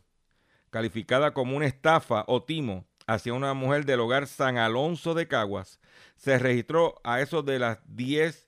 calificada 0.71 1.35
como 1.35 1.55
una 1.55 1.67
estafa 1.67 2.25
o 2.27 2.41
timo 2.41 2.87
hacia 3.07 3.33
una 3.33 3.53
mujer 3.53 3.85
del 3.85 3.99
hogar 3.99 4.27
San 4.27 4.57
Alonso 4.57 5.13
de 5.13 5.27
Caguas, 5.27 5.79
se 6.15 6.39
registró 6.39 7.01
a 7.03 7.21
eso 7.21 7.43
de 7.43 7.59
las 7.59 7.79
10 7.87 8.47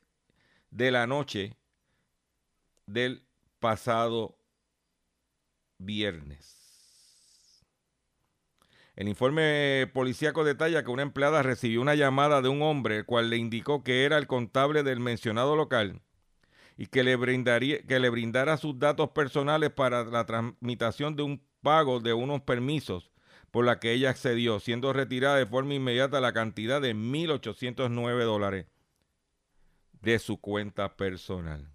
de 0.71 0.91
la 0.91 1.07
noche 1.07 1.57
del 2.85 3.25
pasado 3.59 4.37
viernes. 5.77 6.55
El 8.95 9.09
informe 9.09 9.89
policíaco 9.93 10.45
detalla 10.45 10.83
que 10.83 10.91
una 10.91 11.01
empleada 11.01 11.43
recibió 11.43 11.81
una 11.81 11.95
llamada 11.95 12.41
de 12.41 12.47
un 12.47 12.61
hombre, 12.61 12.97
el 12.97 13.05
cual 13.05 13.29
le 13.29 13.37
indicó 13.37 13.83
que 13.83 14.05
era 14.05 14.17
el 14.17 14.27
contable 14.27 14.83
del 14.83 15.01
mencionado 15.01 15.57
local 15.57 16.01
y 16.77 16.87
que 16.87 17.03
le, 17.03 17.17
brindaría, 17.17 17.81
que 17.83 17.99
le 17.99 18.09
brindara 18.09 18.55
sus 18.57 18.79
datos 18.79 19.09
personales 19.09 19.71
para 19.71 20.05
la 20.05 20.25
tramitación 20.25 21.15
de 21.15 21.23
un 21.23 21.45
pago 21.61 21.99
de 21.99 22.13
unos 22.13 22.41
permisos 22.41 23.11
por 23.55 23.63
la 23.63 23.79
que 23.79 23.93
ella 23.93 24.09
accedió, 24.09 24.59
siendo 24.59 24.91
retirada 24.91 25.37
de 25.37 25.45
forma 25.45 25.75
inmediata 25.75 26.19
la 26.19 26.33
cantidad 26.33 26.81
de 26.81 26.93
1.809 26.93 28.25
dólares 28.25 28.65
de 30.01 30.19
su 30.19 30.41
cuenta 30.41 30.97
personal. 30.97 31.71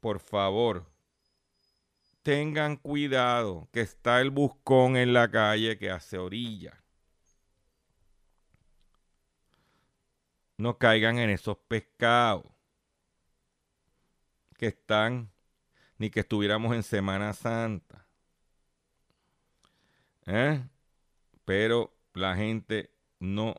Por 0.00 0.20
favor, 0.20 0.86
tengan 2.22 2.76
cuidado 2.76 3.68
que 3.74 3.82
está 3.82 4.22
el 4.22 4.30
buscón 4.30 4.96
en 4.96 5.12
la 5.12 5.30
calle 5.30 5.76
que 5.76 5.90
hace 5.90 6.16
orilla. 6.16 6.82
No 10.56 10.78
caigan 10.78 11.18
en 11.18 11.28
esos 11.28 11.58
pescados 11.58 12.46
que 14.56 14.68
están, 14.68 15.30
ni 15.98 16.10
que 16.10 16.20
estuviéramos 16.20 16.74
en 16.74 16.82
Semana 16.82 17.32
Santa. 17.32 18.06
¿Eh? 20.26 20.62
Pero 21.44 21.94
la 22.14 22.36
gente 22.36 22.90
no. 23.18 23.54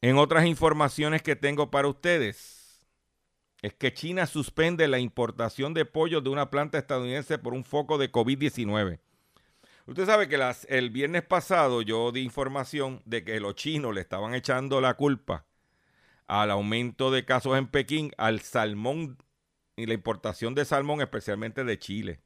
En 0.00 0.18
otras 0.18 0.46
informaciones 0.46 1.22
que 1.22 1.34
tengo 1.34 1.70
para 1.70 1.88
ustedes 1.88 2.86
es 3.62 3.72
que 3.72 3.94
China 3.94 4.26
suspende 4.26 4.86
la 4.88 4.98
importación 4.98 5.72
de 5.72 5.86
pollo 5.86 6.20
de 6.20 6.28
una 6.28 6.50
planta 6.50 6.76
estadounidense 6.76 7.38
por 7.38 7.54
un 7.54 7.64
foco 7.64 7.96
de 7.96 8.12
COVID-19. 8.12 9.00
Usted 9.86 10.06
sabe 10.06 10.28
que 10.28 10.38
el 10.68 10.90
viernes 10.90 11.22
pasado 11.22 11.80
yo 11.80 12.12
di 12.12 12.20
información 12.20 13.00
de 13.06 13.24
que 13.24 13.40
los 13.40 13.54
chinos 13.54 13.94
le 13.94 14.02
estaban 14.02 14.34
echando 14.34 14.82
la 14.82 14.94
culpa 14.94 15.46
al 16.26 16.50
aumento 16.50 17.10
de 17.10 17.24
casos 17.24 17.56
en 17.56 17.66
Pekín 17.66 18.12
al 18.16 18.40
salmón 18.40 19.16
y 19.76 19.86
la 19.86 19.94
importación 19.94 20.54
de 20.54 20.64
salmón, 20.64 21.00
especialmente 21.00 21.64
de 21.64 21.78
Chile. 21.78 22.20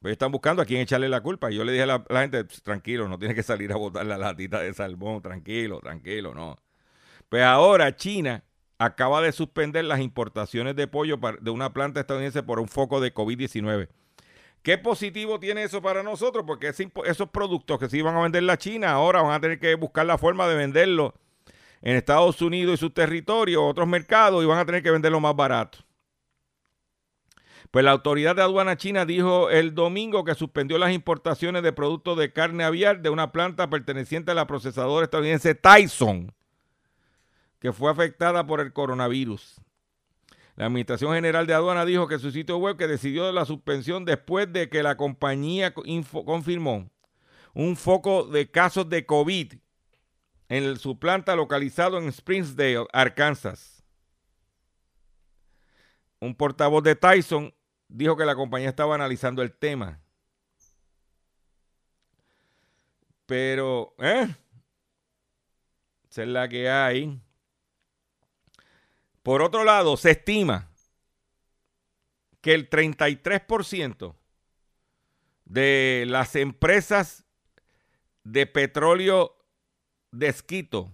Pues 0.00 0.12
están 0.12 0.30
buscando 0.30 0.62
a 0.62 0.64
quién 0.64 0.80
echarle 0.80 1.08
la 1.08 1.22
culpa. 1.22 1.50
Y 1.50 1.56
yo 1.56 1.64
le 1.64 1.72
dije 1.72 1.84
a 1.84 1.86
la, 1.86 2.20
gente, 2.20 2.44
tranquilo, 2.44 3.08
no 3.08 3.18
tiene 3.18 3.34
que 3.34 3.42
salir 3.42 3.72
a 3.72 3.76
botar 3.76 4.06
la 4.06 4.16
latita 4.16 4.60
de 4.60 4.72
salmón, 4.72 5.22
tranquilo, 5.22 5.80
tranquilo, 5.80 6.34
no. 6.34 6.58
Pues 7.28 7.42
ahora 7.42 7.94
China 7.96 8.44
acaba 8.78 9.20
de 9.20 9.32
suspender 9.32 9.84
las 9.84 10.00
importaciones 10.00 10.76
de 10.76 10.86
pollo 10.86 11.18
de 11.40 11.50
una 11.50 11.72
planta 11.72 12.00
estadounidense 12.00 12.44
por 12.44 12.60
un 12.60 12.68
foco 12.68 13.00
de 13.00 13.12
COVID-19. 13.12 13.88
¿Qué 14.62 14.78
positivo 14.78 15.40
tiene 15.40 15.64
eso 15.64 15.82
para 15.82 16.02
nosotros? 16.02 16.44
Porque 16.46 16.68
esos 16.68 17.30
productos 17.30 17.78
que 17.78 17.88
se 17.88 17.98
iban 17.98 18.16
a 18.16 18.22
vender 18.22 18.42
en 18.42 18.46
la 18.46 18.58
China 18.58 18.92
ahora 18.92 19.22
van 19.22 19.32
a 19.32 19.40
tener 19.40 19.58
que 19.58 19.74
buscar 19.74 20.06
la 20.06 20.18
forma 20.18 20.46
de 20.46 20.56
venderlo 20.56 21.14
en 21.82 21.96
Estados 21.96 22.40
Unidos 22.42 22.74
y 22.74 22.76
sus 22.78 22.94
territorios, 22.94 23.62
otros 23.64 23.86
mercados, 23.86 24.42
y 24.42 24.46
van 24.46 24.58
a 24.58 24.66
tener 24.66 24.82
que 24.82 24.90
venderlo 24.90 25.20
más 25.20 25.36
barato. 25.36 25.78
Pues 27.70 27.84
la 27.84 27.90
autoridad 27.90 28.34
de 28.34 28.42
aduana 28.42 28.76
china 28.76 29.04
dijo 29.04 29.50
el 29.50 29.74
domingo 29.74 30.24
que 30.24 30.34
suspendió 30.34 30.78
las 30.78 30.92
importaciones 30.92 31.62
de 31.62 31.72
productos 31.72 32.16
de 32.16 32.32
carne 32.32 32.64
aviar 32.64 33.02
de 33.02 33.10
una 33.10 33.30
planta 33.30 33.68
perteneciente 33.68 34.30
a 34.30 34.34
la 34.34 34.46
procesadora 34.46 35.04
estadounidense 35.04 35.54
Tyson 35.54 36.32
que 37.58 37.72
fue 37.72 37.90
afectada 37.90 38.46
por 38.46 38.60
el 38.60 38.72
coronavirus. 38.72 39.60
La 40.56 40.66
Administración 40.66 41.14
General 41.14 41.46
de 41.46 41.54
Aduana 41.54 41.84
dijo 41.84 42.08
que 42.08 42.18
su 42.18 42.30
sitio 42.30 42.58
web 42.58 42.76
que 42.76 42.88
decidió 42.88 43.30
la 43.32 43.44
suspensión 43.44 44.04
después 44.04 44.52
de 44.52 44.68
que 44.68 44.82
la 44.82 44.96
compañía 44.96 45.72
confirmó 45.72 46.90
un 47.54 47.76
foco 47.76 48.24
de 48.24 48.50
casos 48.50 48.88
de 48.88 49.06
COVID 49.06 49.54
en 50.48 50.78
su 50.78 50.98
planta 50.98 51.36
localizado 51.36 51.98
en 51.98 52.12
Springsdale, 52.12 52.86
Arkansas. 52.92 53.82
Un 56.20 56.34
portavoz 56.34 56.82
de 56.82 56.96
Tyson 56.96 57.54
dijo 57.88 58.16
que 58.16 58.24
la 58.24 58.34
compañía 58.34 58.70
estaba 58.70 58.94
analizando 58.94 59.42
el 59.42 59.52
tema. 59.52 60.00
Pero, 63.26 63.94
¿eh? 63.98 64.34
Esa 66.10 66.22
es 66.22 66.28
la 66.28 66.48
que 66.48 66.70
hay. 66.70 67.20
Por 69.22 69.42
otro 69.42 69.64
lado, 69.64 69.96
se 69.98 70.12
estima 70.12 70.70
que 72.40 72.54
el 72.54 72.70
33% 72.70 74.14
de 75.44 76.04
las 76.08 76.34
empresas 76.36 77.24
de 78.24 78.46
petróleo 78.46 79.37
de 80.10 80.28
esquito 80.28 80.92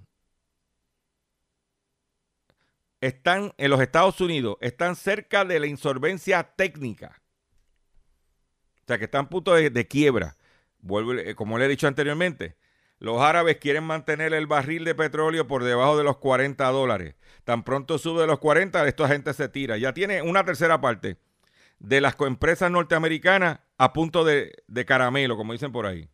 están 3.01 3.53
en 3.59 3.71
los 3.71 3.81
Estados 3.81 4.21
Unidos, 4.21 4.57
están 4.61 4.97
cerca 4.97 5.45
de 5.45 5.61
la 5.61 5.67
insolvencia 5.67 6.43
técnica. 6.43 7.23
O 8.83 8.87
sea, 8.87 8.99
que 8.99 9.05
están 9.05 9.27
a 9.27 9.29
punto 9.29 9.55
de, 9.55 9.71
de 9.71 9.87
quiebra. 9.87 10.37
Vuelvo, 10.81 11.15
eh, 11.15 11.35
como 11.35 11.59
le 11.59 11.67
he 11.67 11.69
dicho 11.69 11.87
anteriormente, 11.87 12.57
los 12.99 13.21
árabes 13.21 13.59
quieren 13.59 13.85
mantener 13.85 14.33
el 14.33 14.47
barril 14.47 14.85
de 14.85 14.95
petróleo 14.95 15.47
por 15.47 15.65
debajo 15.65 15.97
de 15.99 16.05
los 16.05 16.17
40 16.19 16.67
dólares. 16.71 17.15
Tan 17.45 17.63
pronto 17.63 17.99
sube 17.99 18.23
de 18.23 18.27
los 18.27 18.39
40, 18.39 18.87
esta 18.87 19.09
gente 19.09 19.35
se 19.35 19.49
tira. 19.49 19.77
Ya 19.77 19.93
tiene 19.93 20.23
una 20.23 20.45
tercera 20.45 20.81
parte 20.81 21.19
de 21.79 22.01
las 22.01 22.17
empresas 22.21 22.71
norteamericanas 22.71 23.61
a 23.77 23.93
punto 23.93 24.25
de, 24.25 24.55
caramelo, 24.87 25.37
como 25.37 25.53
dicen 25.53 25.73
por 25.73 25.87
ahí. 25.87 26.09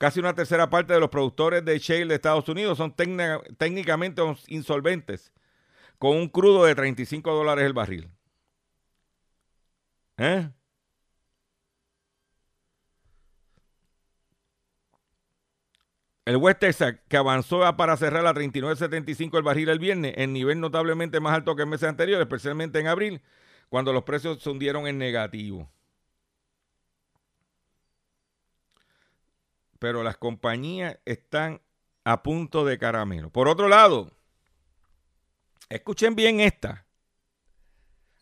Casi 0.00 0.18
una 0.18 0.34
tercera 0.34 0.70
parte 0.70 0.94
de 0.94 0.98
los 0.98 1.10
productores 1.10 1.62
de 1.62 1.78
shale 1.78 2.06
de 2.06 2.14
Estados 2.14 2.48
Unidos 2.48 2.78
son 2.78 2.94
técnicamente 2.94 4.22
insolventes, 4.48 5.30
con 5.98 6.16
un 6.16 6.26
crudo 6.30 6.64
de 6.64 6.74
35 6.74 7.34
dólares 7.34 7.66
el 7.66 7.74
barril. 7.74 8.10
¿Eh? 10.16 10.48
El 16.24 16.36
West 16.38 16.60
Texas, 16.60 16.94
que 17.06 17.18
avanzó 17.18 17.60
para 17.76 17.94
cerrar 17.98 18.26
a 18.26 18.32
39.75 18.32 19.36
el 19.36 19.42
barril 19.42 19.68
el 19.68 19.78
viernes, 19.78 20.14
en 20.16 20.32
nivel 20.32 20.60
notablemente 20.60 21.20
más 21.20 21.34
alto 21.34 21.54
que 21.54 21.64
el 21.64 21.68
mes 21.68 21.82
anterior, 21.82 22.22
especialmente 22.22 22.78
en 22.80 22.86
abril, 22.86 23.20
cuando 23.68 23.92
los 23.92 24.04
precios 24.04 24.42
se 24.42 24.48
hundieron 24.48 24.86
en 24.86 24.96
negativo. 24.96 25.70
Pero 29.80 30.04
las 30.04 30.16
compañías 30.16 30.98
están 31.04 31.60
a 32.04 32.22
punto 32.22 32.64
de 32.64 32.78
caramelo. 32.78 33.30
Por 33.30 33.48
otro 33.48 33.66
lado, 33.66 34.12
escuchen 35.68 36.14
bien 36.14 36.38
esta. 36.38 36.86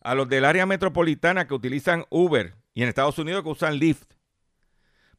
A 0.00 0.14
los 0.14 0.26
del 0.30 0.46
área 0.46 0.64
metropolitana 0.64 1.46
que 1.46 1.52
utilizan 1.52 2.06
Uber 2.08 2.54
y 2.72 2.82
en 2.82 2.88
Estados 2.88 3.18
Unidos 3.18 3.42
que 3.42 3.50
usan 3.50 3.76
Lyft 3.76 4.18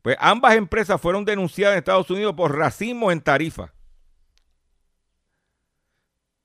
pues 0.02 0.15
ambas 0.19 0.56
empresas 0.56 0.99
fueron 0.99 1.25
denunciadas 1.25 1.73
en 1.73 1.80
Estados 1.80 2.10
Unidos 2.10 2.34
por 2.36 2.56
racismo 2.56 3.12
en 3.12 3.21
tarifa. 3.21 3.73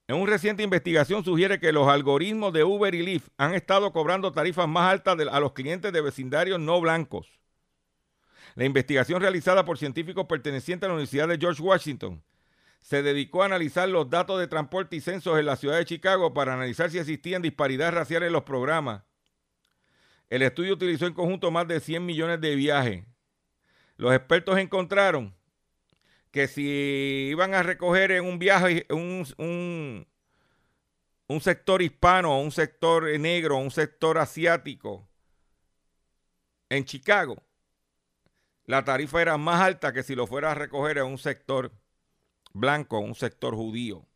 En 0.07 0.17
una 0.17 0.33
reciente 0.33 0.63
investigación 0.63 1.25
sugiere 1.25 1.59
que 1.59 1.73
los 1.73 1.89
algoritmos 1.89 2.53
de 2.53 2.63
Uber 2.65 2.95
y 2.95 3.03
Lyft 3.03 3.29
han 3.39 3.55
estado 3.55 3.93
cobrando 3.93 4.33
tarifas 4.33 4.69
más 4.69 4.91
altas 4.91 5.17
a 5.31 5.41
los 5.41 5.53
clientes 5.53 5.93
de 5.93 6.01
vecindarios 6.01 6.61
no 6.61 6.81
blancos. 6.81 7.41
La 8.55 8.65
investigación 8.65 9.21
realizada 9.21 9.65
por 9.65 9.79
científicos 9.79 10.27
pertenecientes 10.27 10.87
a 10.87 10.89
la 10.89 10.95
Universidad 10.95 11.29
de 11.29 11.39
George 11.39 11.63
Washington 11.63 12.23
se 12.81 13.03
dedicó 13.03 13.43
a 13.43 13.47
analizar 13.47 13.89
los 13.89 14.11
datos 14.11 14.39
de 14.39 14.47
transporte 14.47 14.97
y 14.97 15.01
censos 15.01 15.39
en 15.39 15.47
la 15.47 15.57
ciudad 15.57 15.79
de 15.79 15.85
Chicago 15.85 16.35
para 16.35 16.55
analizar 16.55 16.91
si 16.91 16.99
existían 16.99 17.43
disparidades 17.43 17.95
raciales 17.95 18.27
en 18.29 18.33
los 18.33 18.45
programas. 18.45 19.03
El 20.29 20.43
estudio 20.43 20.75
utilizó 20.75 21.07
en 21.07 21.15
conjunto 21.15 21.51
más 21.51 21.67
de 21.67 21.81
100 21.81 22.05
millones 22.05 22.41
de 22.41 22.55
viajes 22.55 23.05
los 23.97 24.15
expertos 24.15 24.59
encontraron 24.59 25.35
que 26.31 26.49
si 26.49 27.29
iban 27.31 27.55
a 27.55 27.63
recoger 27.63 28.11
en 28.11 28.25
un 28.25 28.39
viaje 28.39 28.87
un, 28.91 30.07
un 31.29 31.41
sector 31.41 31.81
hispano, 31.81 32.41
un 32.41 32.51
sector 32.51 33.05
negro, 33.21 33.57
un 33.57 33.71
sector 33.71 34.19
asiático 34.19 35.09
en 36.69 36.85
Chicago, 36.85 37.41
la 38.67 38.85
tarifa 38.85 39.21
era 39.23 39.37
más 39.39 39.61
alta 39.61 39.93
que 39.93 40.03
si 40.03 40.15
lo 40.15 40.27
fuera 40.27 40.53
a 40.53 40.55
recoger 40.55 40.99
en 40.99 41.07
un 41.07 41.19
sector 41.19 41.73
blanco, 42.53 42.99
un 42.99 43.15
sector 43.15 43.55
judío. 43.55 44.07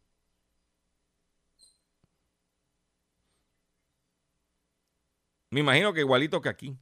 Me 5.51 5.61
imagino 5.61 5.93
que 5.93 6.01
igualito 6.01 6.41
que 6.41 6.49
aquí. 6.49 6.79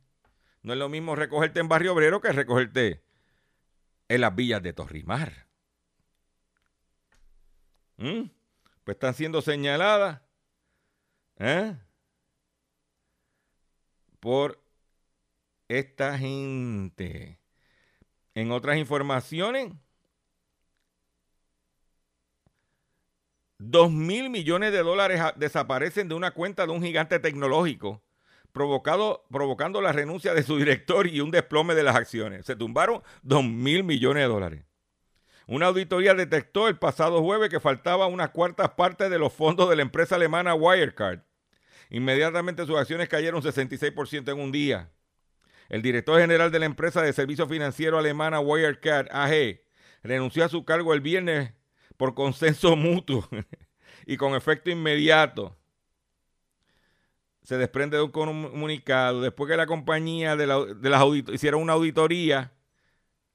No 0.63 0.73
es 0.73 0.79
lo 0.79 0.89
mismo 0.89 1.15
recogerte 1.15 1.61
en 1.61 1.69
Barrio 1.69 1.93
Obrero 1.93 2.21
que 2.21 2.33
recogerte 2.33 3.03
en 4.09 4.21
las 4.21 4.35
villas 4.35 4.63
de 4.63 4.73
Torrimar. 4.73 5.47
¿Mm? 7.97 8.25
Pues 8.85 8.97
están 8.97 9.15
siendo 9.15 9.43
señaladas 9.43 10.21
¿eh? 11.39 11.77
por 14.21 14.63
esta 15.69 16.19
gente. 16.19 17.41
En 18.37 18.53
otras 18.53 18.77
informaciones, 18.77 19.73
dos 23.57 23.91
mil 23.91 24.29
millones 24.29 24.73
de 24.73 24.83
dólares 24.83 25.23
desaparecen 25.37 26.07
de 26.07 26.15
una 26.15 26.33
cuenta 26.33 26.67
de 26.67 26.73
un 26.73 26.83
gigante 26.83 27.19
tecnológico, 27.19 28.03
provocando 28.53 29.81
la 29.81 29.93
renuncia 29.93 30.35
de 30.35 30.43
su 30.43 30.59
director 30.59 31.07
y 31.07 31.21
un 31.21 31.31
desplome 31.31 31.75
de 31.75 31.83
las 31.83 31.97
acciones. 31.97 32.45
Se 32.45 32.57
tumbaron 32.57 33.03
dos 33.23 33.43
mil 33.43 33.85
millones 33.85 34.25
de 34.25 34.29
dólares. 34.29 34.65
Una 35.47 35.69
auditoría 35.69 36.13
detectó 36.13 36.69
el 36.69 36.79
pasado 36.79 37.23
jueves 37.23 37.49
que 37.49 37.59
faltaba 37.59 38.07
una 38.07 38.33
cuarta 38.33 38.77
parte 38.77 39.09
de 39.09 39.19
los 39.19 39.33
fondos 39.33 39.71
de 39.71 39.77
la 39.77 39.83
empresa 39.83 40.17
alemana 40.17 40.55
Wirecard. 40.55 41.21
Inmediatamente 41.89 42.67
sus 42.67 42.77
acciones 42.77 43.09
cayeron 43.09 43.41
66% 43.41 44.31
en 44.31 44.41
un 44.41 44.53
día. 44.53 44.91
El 45.69 45.83
director 45.83 46.21
general 46.21 46.51
de 46.51 46.59
la 46.59 46.67
empresa 46.67 47.03
de 47.03 47.13
servicio 47.13 47.47
financiero 47.47 47.99
alemana 47.99 48.41
Wirecard 48.41 49.09
AG 49.11 49.61
renunció 50.03 50.45
a 50.45 50.49
su 50.49 50.65
cargo 50.65 50.95
el 50.95 51.01
viernes 51.01 51.53
por 51.97 52.15
consenso 52.15 52.77
mutuo 52.77 53.29
y 54.07 54.17
con 54.17 54.35
efecto 54.35 54.71
inmediato. 54.71 55.57
Se 57.43 57.57
desprende 57.57 57.97
de 57.97 58.03
un 58.03 58.11
comunicado. 58.11 59.21
Después 59.21 59.49
que 59.49 59.57
la 59.57 59.67
compañía 59.67 60.37
de, 60.37 60.47
las 60.47 61.05
hiciera 61.33 61.57
una 61.57 61.75
auditoría, 61.75 62.53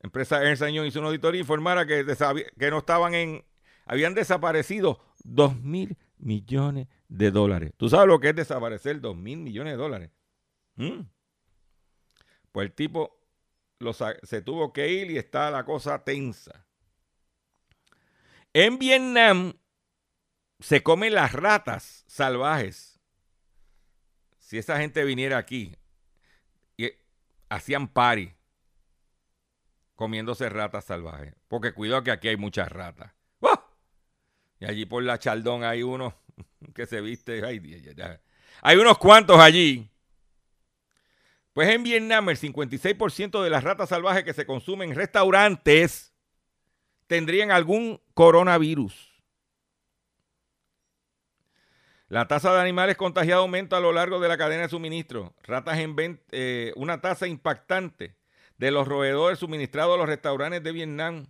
empresa 0.01 0.43
Ernst 0.43 0.63
Young 0.63 0.85
hizo 0.85 0.99
una 0.99 1.07
auditoría, 1.07 1.39
informara 1.39 1.85
que, 1.85 2.05
que 2.59 2.71
no 2.71 2.79
estaban 2.79 3.13
en, 3.13 3.45
habían 3.85 4.13
desaparecido 4.13 4.99
2 5.23 5.61
mil 5.61 5.97
millones 6.17 6.87
de 7.07 7.31
dólares. 7.31 7.73
¿Tú 7.77 7.89
sabes 7.89 8.07
lo 8.07 8.19
que 8.19 8.29
es 8.29 8.35
desaparecer 8.35 8.99
2 8.99 9.15
mil 9.15 9.37
millones 9.37 9.73
de 9.73 9.77
dólares? 9.77 10.11
¿Mm? 10.75 11.01
Pues 12.51 12.65
el 12.67 12.73
tipo 12.73 13.21
se 14.23 14.41
tuvo 14.41 14.73
que 14.73 14.89
ir 14.89 15.11
y 15.11 15.17
está 15.17 15.49
la 15.51 15.65
cosa 15.65 16.03
tensa. 16.03 16.65
En 18.53 18.77
Vietnam 18.77 19.53
se 20.59 20.83
comen 20.83 21.13
las 21.13 21.33
ratas 21.33 22.03
salvajes. 22.07 22.99
Si 24.39 24.57
esa 24.57 24.77
gente 24.77 25.03
viniera 25.05 25.37
aquí 25.37 25.75
y 26.77 26.91
hacían 27.49 27.87
party 27.87 28.35
comiéndose 29.95 30.49
ratas 30.49 30.85
salvajes. 30.85 31.35
Porque 31.47 31.73
cuidado 31.73 32.03
que 32.03 32.11
aquí 32.11 32.27
hay 32.27 32.37
muchas 32.37 32.71
ratas. 32.71 33.13
Y 34.59 34.65
allí 34.65 34.85
por 34.85 35.01
la 35.01 35.17
Chaldón 35.17 35.63
hay 35.63 35.81
uno 35.81 36.13
que 36.75 36.85
se 36.85 37.01
viste. 37.01 37.41
hay 38.61 38.77
unos 38.77 38.97
cuantos 38.99 39.39
allí 39.39 39.90
pues 41.53 41.69
en 41.69 41.83
Vietnam 41.83 42.29
el 42.29 42.37
56% 42.37 43.43
de 43.43 43.49
las 43.49 43.63
ratas 43.63 43.89
salvajes 43.89 44.23
que 44.23 44.33
se 44.33 44.45
consumen 44.45 44.91
en 44.91 44.95
restaurantes 44.95 46.13
tendrían 47.07 47.51
algún 47.51 48.01
coronavirus. 48.13 49.09
La 52.07 52.27
tasa 52.27 52.53
de 52.53 52.61
animales 52.61 52.97
contagiados 52.97 53.43
aumenta 53.43 53.77
a 53.77 53.81
lo 53.81 53.91
largo 53.91 54.19
de 54.19 54.27
la 54.27 54.37
cadena 54.37 54.63
de 54.63 54.69
suministro. 54.69 55.33
Ratas 55.43 55.77
en 55.79 56.21
eh, 56.31 56.73
una 56.75 57.01
tasa 57.01 57.27
impactante 57.27 58.17
de 58.57 58.71
los 58.71 58.87
roedores 58.87 59.39
suministrados 59.39 59.95
a 59.95 59.97
los 59.97 60.07
restaurantes 60.07 60.63
de 60.63 60.71
Vietnam 60.71 61.27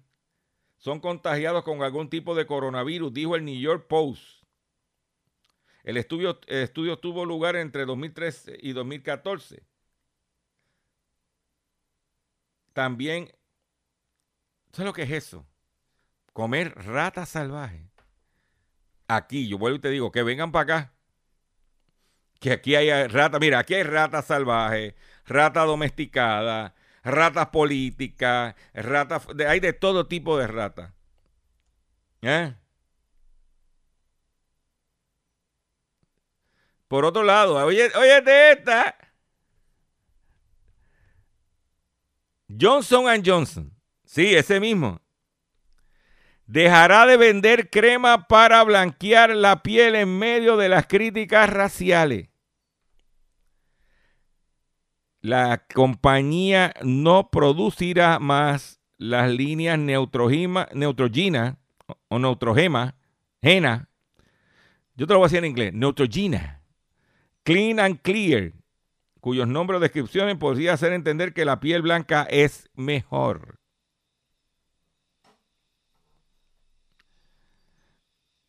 son 0.77 0.99
contagiados 0.99 1.63
con 1.63 1.83
algún 1.83 2.09
tipo 2.09 2.33
de 2.33 2.47
coronavirus, 2.47 3.13
dijo 3.13 3.35
el 3.35 3.45
New 3.45 3.59
York 3.59 3.87
Post. 3.87 4.43
El 5.83 5.97
estudio, 5.97 6.39
el 6.47 6.63
estudio 6.63 6.97
tuvo 6.99 7.25
lugar 7.25 7.55
entre 7.55 7.85
2013 7.85 8.57
y 8.61 8.73
2014 8.73 9.70
también, 12.73 13.31
¿sabes 14.71 14.87
lo 14.87 14.93
que 14.93 15.03
es 15.03 15.11
eso? 15.11 15.45
Comer 16.33 16.73
rata 16.85 17.25
salvaje. 17.25 17.89
Aquí, 19.07 19.47
yo 19.47 19.57
vuelvo 19.57 19.77
y 19.77 19.81
te 19.81 19.89
digo, 19.89 20.11
que 20.11 20.23
vengan 20.23 20.51
para 20.51 20.63
acá. 20.63 20.93
Que 22.39 22.53
aquí 22.53 22.75
hay 22.75 23.07
rata, 23.07 23.39
mira, 23.39 23.59
aquí 23.59 23.75
hay 23.75 23.83
rata 23.83 24.21
salvaje, 24.21 24.95
rata 25.25 25.63
domesticada, 25.63 26.73
ratas 27.03 27.47
políticas, 27.49 28.55
ratas, 28.73 29.27
hay 29.47 29.59
de 29.59 29.73
todo 29.73 30.07
tipo 30.07 30.37
de 30.37 30.47
ratas. 30.47 30.93
¿Eh? 32.21 32.55
Por 36.87 37.05
otro 37.05 37.23
lado, 37.23 37.55
oye, 37.65 37.89
oye 37.95 38.21
de 38.21 38.51
esta. 38.51 38.97
Johnson 42.61 43.23
Johnson, 43.25 43.73
sí, 44.05 44.35
ese 44.35 44.59
mismo, 44.59 45.01
dejará 46.45 47.07
de 47.07 47.17
vender 47.17 47.71
crema 47.71 48.27
para 48.27 48.63
blanquear 48.63 49.35
la 49.35 49.63
piel 49.63 49.95
en 49.95 50.19
medio 50.19 50.57
de 50.57 50.69
las 50.69 50.85
críticas 50.85 51.49
raciales. 51.49 52.29
La 55.21 55.65
compañía 55.73 56.73
no 56.83 57.31
producirá 57.31 58.19
más 58.19 58.79
las 58.97 59.31
líneas 59.31 59.79
Neutrogena 59.79 60.67
o 62.09 62.19
Neutrogema, 62.19 62.95
Gena. 63.41 63.89
Yo 64.95 65.07
te 65.07 65.13
lo 65.13 65.19
voy 65.19 65.25
a 65.25 65.29
decir 65.29 65.39
en 65.39 65.49
inglés, 65.49 65.73
Neutrogena, 65.73 66.61
Clean 67.43 67.79
and 67.79 68.01
Clear, 68.01 68.53
cuyos 69.21 69.47
nombres 69.47 69.77
o 69.77 69.79
descripciones 69.79 70.35
podría 70.37 70.73
hacer 70.73 70.91
entender 70.91 71.33
que 71.33 71.45
la 71.45 71.59
piel 71.59 71.83
blanca 71.83 72.27
es 72.29 72.69
mejor. 72.73 73.59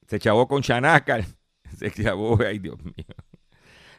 Se 0.08 0.18
chavó 0.18 0.48
con 0.48 0.62
Chanaca. 0.62 1.24
Se 1.76 1.90
chavó, 1.90 2.38
ay 2.44 2.58
Dios 2.58 2.82
mío. 2.82 3.06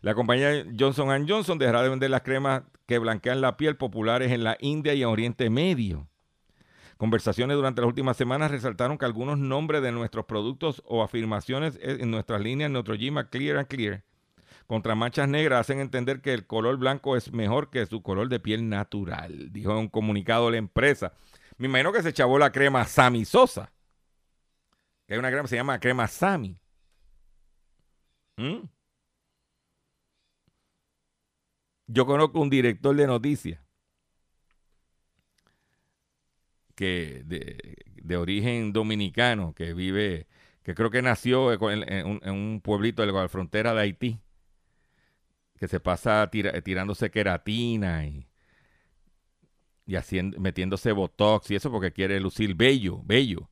La 0.01 0.13
compañía 0.13 0.65
Johnson 0.77 1.25
Johnson 1.27 1.57
dejará 1.57 1.81
de 1.81 1.89
vender 1.89 2.09
las 2.09 2.21
cremas 2.23 2.63
que 2.85 2.99
blanquean 2.99 3.39
la 3.39 3.55
piel 3.55 3.77
populares 3.77 4.31
en 4.31 4.43
la 4.43 4.57
India 4.59 4.93
y 4.93 5.01
en 5.01 5.07
Oriente 5.07 5.49
Medio. 5.49 6.09
Conversaciones 6.97 7.55
durante 7.55 7.81
las 7.81 7.87
últimas 7.87 8.17
semanas 8.17 8.51
resaltaron 8.51 8.97
que 8.97 9.05
algunos 9.05 9.37
nombres 9.37 9.81
de 9.81 9.91
nuestros 9.91 10.25
productos 10.25 10.83
o 10.85 11.03
afirmaciones 11.03 11.79
en 11.81 12.11
nuestras 12.11 12.41
líneas 12.41 12.69
Neutrogena 12.69 13.29
Clear 13.29 13.57
and 13.57 13.67
Clear 13.67 14.03
contra 14.67 14.95
manchas 14.95 15.27
negras 15.27 15.61
hacen 15.61 15.79
entender 15.79 16.21
que 16.21 16.33
el 16.33 16.47
color 16.47 16.77
blanco 16.77 17.17
es 17.17 17.31
mejor 17.31 17.69
que 17.69 17.85
su 17.85 18.01
color 18.01 18.29
de 18.29 18.39
piel 18.39 18.69
natural, 18.69 19.51
dijo 19.51 19.71
en 19.71 19.77
un 19.77 19.89
comunicado 19.89 20.49
la 20.49 20.57
empresa. 20.57 21.13
Me 21.57 21.67
imagino 21.67 21.91
que 21.91 22.01
se 22.03 22.13
chavó 22.13 22.39
la 22.39 22.51
crema 22.51 22.85
Sami 22.85 23.25
Sosa, 23.25 23.71
que 25.05 25.13
hay 25.13 25.19
una 25.19 25.29
crema 25.29 25.43
que 25.43 25.49
se 25.49 25.55
llama 25.55 25.79
crema 25.79 26.07
Sami. 26.07 26.57
¿Mm? 28.37 28.67
Yo 31.87 32.05
conozco 32.05 32.39
un 32.39 32.49
director 32.49 32.95
de 32.95 33.05
noticias 33.05 33.61
que 36.75 37.21
de, 37.25 38.17
origen 38.17 38.73
dominicano 38.73 39.53
que 39.53 39.73
vive, 39.73 40.27
que 40.63 40.73
creo 40.73 40.89
que 40.89 41.01
nació 41.01 41.51
en, 41.53 42.07
un, 42.07 42.19
en 42.23 42.33
un 42.33 42.61
pueblito 42.61 43.05
de 43.05 43.11
la 43.11 43.27
frontera 43.27 43.73
de 43.73 43.81
Haití 43.81 44.19
que 45.57 45.67
se 45.67 45.79
pasa 45.79 46.29
tirándose 46.29 47.09
queratina 47.11 48.05
y, 48.05 48.27
y 49.85 49.95
haciendo, 49.95 50.39
metiéndose 50.39 50.91
botox 50.91 51.51
y 51.51 51.55
eso 51.55 51.71
porque 51.71 51.91
quiere 51.91 52.19
lucir 52.19 52.55
bello, 52.55 53.01
bello. 53.03 53.49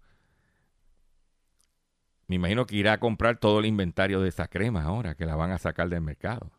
Me 2.27 2.35
imagino 2.35 2.65
que 2.65 2.77
irá 2.77 2.93
a 2.93 2.99
comprar 2.99 3.39
todo 3.39 3.59
el 3.59 3.65
inventario 3.65 4.21
de 4.21 4.29
esa 4.29 4.47
crema 4.47 4.83
ahora 4.83 5.15
que 5.15 5.25
la 5.25 5.35
van 5.35 5.51
a 5.51 5.57
sacar 5.57 5.89
del 5.89 6.01
mercado. 6.01 6.51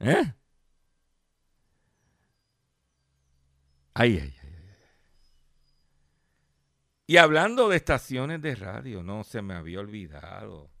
¿Eh? 0.00 0.34
Ay, 3.94 4.18
ay, 4.18 4.34
ay. 4.42 4.50
Y 7.06 7.18
hablando 7.18 7.68
de 7.68 7.76
estaciones 7.76 8.40
de 8.42 8.54
radio, 8.56 9.02
no 9.02 9.24
se 9.24 9.42
me 9.42 9.54
había 9.54 9.80
olvidado 9.80 10.73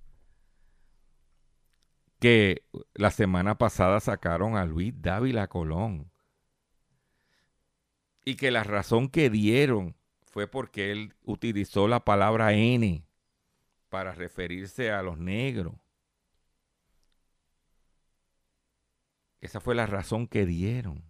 que 2.24 2.64
la 2.94 3.10
semana 3.10 3.58
pasada 3.58 4.00
sacaron 4.00 4.56
a 4.56 4.64
Luis 4.64 4.94
Dávila 4.96 5.46
Colón. 5.46 6.10
Y 8.24 8.36
que 8.36 8.50
la 8.50 8.64
razón 8.64 9.10
que 9.10 9.28
dieron 9.28 9.94
fue 10.32 10.46
porque 10.46 10.90
él 10.90 11.14
utilizó 11.24 11.86
la 11.86 12.02
palabra 12.02 12.54
N 12.54 13.04
para 13.90 14.12
referirse 14.12 14.90
a 14.90 15.02
los 15.02 15.18
negros. 15.18 15.74
Esa 19.42 19.60
fue 19.60 19.74
la 19.74 19.84
razón 19.84 20.26
que 20.26 20.46
dieron. 20.46 21.04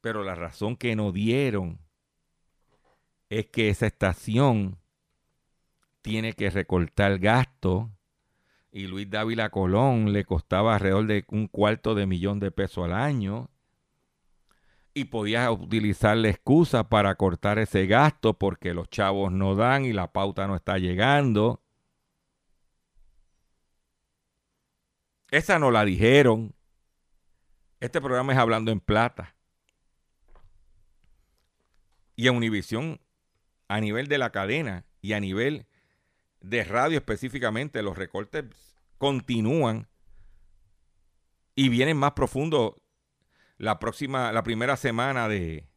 Pero 0.00 0.24
la 0.24 0.34
razón 0.34 0.76
que 0.76 0.96
no 0.96 1.12
dieron 1.12 1.78
es 3.28 3.46
que 3.46 3.68
esa 3.68 3.86
estación 3.86 4.76
tiene 6.02 6.32
que 6.32 6.50
recortar 6.50 7.20
gasto 7.20 7.92
y 8.76 8.88
Luis 8.88 9.08
Dávila 9.08 9.48
Colón 9.48 10.12
le 10.12 10.26
costaba 10.26 10.74
alrededor 10.74 11.06
de 11.06 11.24
un 11.28 11.48
cuarto 11.48 11.94
de 11.94 12.04
millón 12.04 12.40
de 12.40 12.50
pesos 12.50 12.84
al 12.84 12.92
año 12.92 13.48
y 14.92 15.06
podía 15.06 15.50
utilizar 15.50 16.14
la 16.18 16.28
excusa 16.28 16.90
para 16.90 17.14
cortar 17.14 17.58
ese 17.58 17.86
gasto 17.86 18.34
porque 18.34 18.74
los 18.74 18.90
chavos 18.90 19.32
no 19.32 19.54
dan 19.54 19.86
y 19.86 19.94
la 19.94 20.12
pauta 20.12 20.46
no 20.46 20.54
está 20.54 20.76
llegando. 20.76 21.62
Esa 25.30 25.58
no 25.58 25.70
la 25.70 25.86
dijeron. 25.86 26.54
Este 27.80 28.02
programa 28.02 28.34
es 28.34 28.38
Hablando 28.38 28.72
en 28.72 28.80
Plata. 28.80 29.36
Y 32.14 32.28
en 32.28 32.36
Univisión, 32.36 33.00
a 33.68 33.80
nivel 33.80 34.06
de 34.08 34.18
la 34.18 34.32
cadena 34.32 34.84
y 35.00 35.14
a 35.14 35.20
nivel 35.20 35.66
de 36.42 36.62
radio 36.62 36.98
específicamente, 36.98 37.82
los 37.82 37.96
recortes 37.96 38.44
continúan 38.98 39.88
y 41.54 41.68
vienen 41.68 41.96
más 41.96 42.12
profundos 42.12 42.74
la 43.58 43.78
próxima, 43.78 44.32
la 44.32 44.42
primera 44.42 44.76
semana 44.76 45.28
de, 45.28 45.68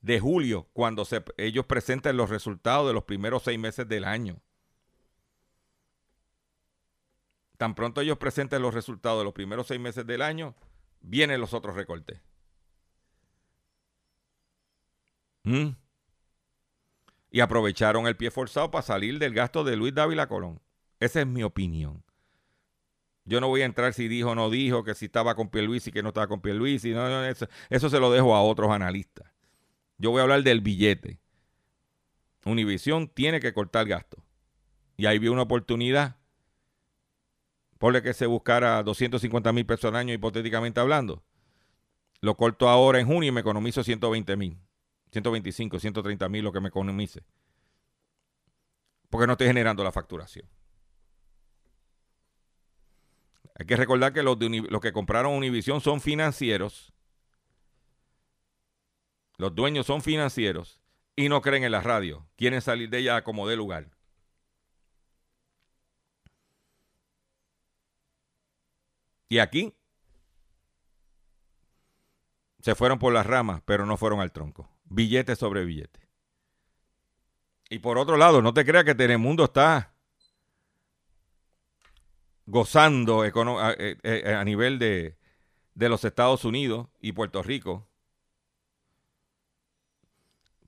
de 0.00 0.20
julio, 0.20 0.68
cuando 0.72 1.04
se, 1.04 1.24
ellos 1.36 1.66
presenten 1.66 2.16
los 2.16 2.30
resultados 2.30 2.86
de 2.86 2.94
los 2.94 3.04
primeros 3.04 3.42
seis 3.42 3.58
meses 3.58 3.88
del 3.88 4.04
año. 4.04 4.40
Tan 7.56 7.74
pronto 7.74 8.00
ellos 8.00 8.18
presenten 8.18 8.62
los 8.62 8.74
resultados 8.74 9.18
de 9.18 9.24
los 9.24 9.32
primeros 9.32 9.66
seis 9.66 9.80
meses 9.80 10.06
del 10.06 10.22
año, 10.22 10.54
vienen 11.00 11.40
los 11.40 11.54
otros 11.54 11.74
recortes. 11.74 12.20
¿Mm? 15.44 15.70
Y 17.30 17.40
aprovecharon 17.40 18.06
el 18.06 18.16
pie 18.16 18.30
forzado 18.30 18.70
para 18.70 18.82
salir 18.82 19.18
del 19.18 19.34
gasto 19.34 19.64
de 19.64 19.76
Luis 19.76 19.94
Dávila 19.94 20.28
Colón. 20.28 20.60
Esa 21.00 21.20
es 21.20 21.26
mi 21.26 21.42
opinión. 21.42 22.05
Yo 23.26 23.40
no 23.40 23.48
voy 23.48 23.62
a 23.62 23.64
entrar 23.64 23.92
si 23.92 24.06
dijo 24.06 24.30
o 24.30 24.34
no 24.36 24.50
dijo, 24.50 24.84
que 24.84 24.94
si 24.94 25.06
estaba 25.06 25.34
con 25.34 25.50
Luis 25.52 25.86
y 25.88 25.92
que 25.92 26.02
no 26.02 26.08
estaba 26.08 26.28
con 26.28 26.40
Pierluisi. 26.40 26.92
No, 26.92 27.08
no, 27.10 27.24
eso, 27.24 27.48
eso 27.68 27.90
se 27.90 27.98
lo 27.98 28.12
dejo 28.12 28.36
a 28.36 28.42
otros 28.42 28.70
analistas. 28.70 29.30
Yo 29.98 30.12
voy 30.12 30.20
a 30.20 30.22
hablar 30.22 30.44
del 30.44 30.60
billete. 30.60 31.18
Univisión 32.44 33.08
tiene 33.08 33.40
que 33.40 33.52
cortar 33.52 33.86
gasto. 33.86 34.22
Y 34.96 35.06
ahí 35.06 35.18
vi 35.18 35.26
una 35.26 35.42
oportunidad. 35.42 36.16
Ponle 37.78 38.00
que 38.00 38.14
se 38.14 38.26
buscara 38.26 38.82
250 38.84 39.52
mil 39.52 39.66
pesos 39.66 39.86
al 39.86 39.96
año, 39.96 40.14
hipotéticamente 40.14 40.78
hablando. 40.78 41.24
Lo 42.20 42.36
corto 42.36 42.68
ahora 42.68 43.00
en 43.00 43.06
junio 43.08 43.28
y 43.28 43.32
me 43.32 43.40
economizo 43.40 43.82
120 43.82 44.36
mil. 44.36 44.58
125, 45.10 45.80
130 45.80 46.28
mil 46.28 46.44
lo 46.44 46.52
que 46.52 46.60
me 46.60 46.68
economice. 46.68 47.24
Porque 49.10 49.26
no 49.26 49.32
estoy 49.32 49.48
generando 49.48 49.82
la 49.82 49.90
facturación. 49.90 50.48
Hay 53.58 53.64
que 53.64 53.76
recordar 53.76 54.12
que 54.12 54.22
los, 54.22 54.36
que 54.82 54.92
compraron 54.92 55.32
Univision 55.32 55.80
son 55.80 56.00
financieros. 56.00 56.92
Los 59.38 59.54
dueños 59.54 59.86
son 59.86 60.02
financieros 60.02 60.80
y 61.14 61.28
no 61.28 61.40
creen 61.40 61.64
en 61.64 61.72
la 61.72 61.80
radio. 61.80 62.28
Quieren 62.36 62.60
salir 62.60 62.90
de 62.90 62.98
ella 62.98 63.24
como 63.24 63.48
de 63.48 63.56
lugar. 63.56 63.90
Y 69.28 69.38
aquí 69.38 69.74
se 72.60 72.74
fueron 72.74 72.98
por 72.98 73.12
las 73.12 73.26
ramas, 73.26 73.62
pero 73.64 73.86
no 73.86 73.96
fueron 73.96 74.20
al 74.20 74.32
tronco. 74.32 74.68
Billete 74.84 75.34
sobre 75.34 75.64
billete. 75.64 76.08
Y 77.70 77.78
por 77.78 77.98
otro 77.98 78.16
lado, 78.16 78.42
no 78.42 78.52
te 78.54 78.64
creas 78.64 78.84
que 78.84 78.94
Telemundo 78.94 79.44
está 79.44 79.95
gozando 82.46 83.24
eh, 83.24 83.32
eh, 84.02 84.34
a, 84.34 84.44
nivel 84.44 84.78
de, 84.78 85.16
de 85.74 85.88
los 85.88 86.04
Estados 86.04 86.44
Unidos 86.44 86.88
y 87.00 87.12
Puerto 87.12 87.42
Rico, 87.42 87.88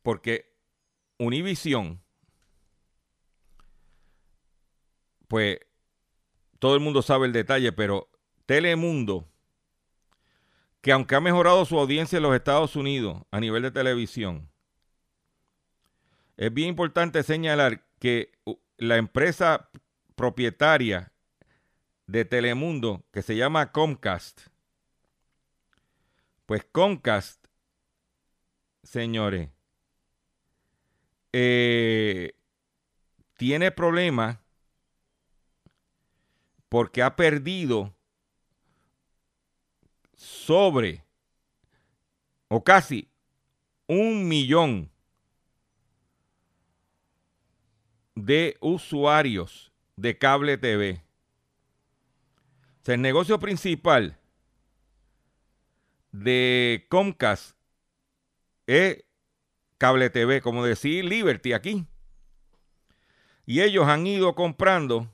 porque 0.02 0.52
Univision, 1.18 2.00
pues 5.28 5.58
todo 6.58 6.74
el 6.74 6.80
mundo 6.80 7.02
sabe 7.02 7.26
el 7.26 7.32
detalle, 7.32 7.72
pero 7.72 8.08
Telemundo, 8.46 9.28
que 10.80 10.92
aunque 10.92 11.14
ha 11.14 11.20
mejorado 11.20 11.64
su 11.64 11.78
audiencia 11.78 12.16
en 12.16 12.22
los 12.22 12.34
Estados 12.34 12.76
Unidos 12.76 13.22
a 13.30 13.40
nivel 13.40 13.62
de 13.62 13.70
televisión, 13.70 14.50
es 16.36 16.52
bien 16.54 16.68
importante 16.68 17.22
señalar 17.22 17.84
que 17.98 18.32
la 18.76 18.96
empresa 18.96 19.70
propietaria 20.14 21.12
de 22.08 22.24
Telemundo 22.24 23.04
que 23.12 23.22
se 23.22 23.36
llama 23.36 23.70
Comcast. 23.70 24.48
Pues 26.46 26.64
Comcast, 26.72 27.44
señores, 28.82 29.50
eh, 31.32 32.32
tiene 33.34 33.70
problemas 33.70 34.38
porque 36.70 37.02
ha 37.02 37.14
perdido 37.14 37.94
sobre 40.16 41.04
o 42.48 42.64
casi 42.64 43.10
un 43.86 44.26
millón 44.26 44.90
de 48.14 48.56
usuarios 48.60 49.70
de 49.96 50.16
cable 50.16 50.56
TV 50.56 51.07
el 52.88 53.02
negocio 53.02 53.38
principal 53.38 54.18
de 56.12 56.86
Comcast 56.88 57.56
es 58.66 59.04
cable 59.78 60.10
TV, 60.10 60.40
como 60.40 60.64
decir 60.64 61.04
Liberty 61.04 61.52
aquí. 61.52 61.86
Y 63.46 63.62
ellos 63.62 63.86
han 63.86 64.06
ido 64.06 64.34
comprando, 64.34 65.10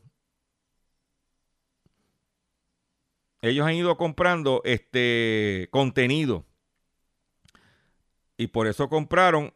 ellos 3.43 3.67
han 3.67 3.75
ido 3.75 3.97
comprando 3.97 4.61
este 4.65 5.69
contenido. 5.71 6.45
Y 8.37 8.49
por 8.49 8.67
eso 8.67 8.89
compraron 8.89 9.55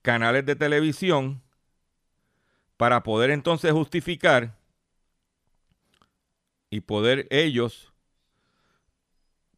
canales 0.00 0.46
de 0.46 0.56
televisión 0.56 1.42
para 2.78 3.02
poder 3.02 3.30
entonces 3.30 3.72
justificar 3.72 4.61
y 6.72 6.80
poder 6.80 7.28
ellos 7.30 7.92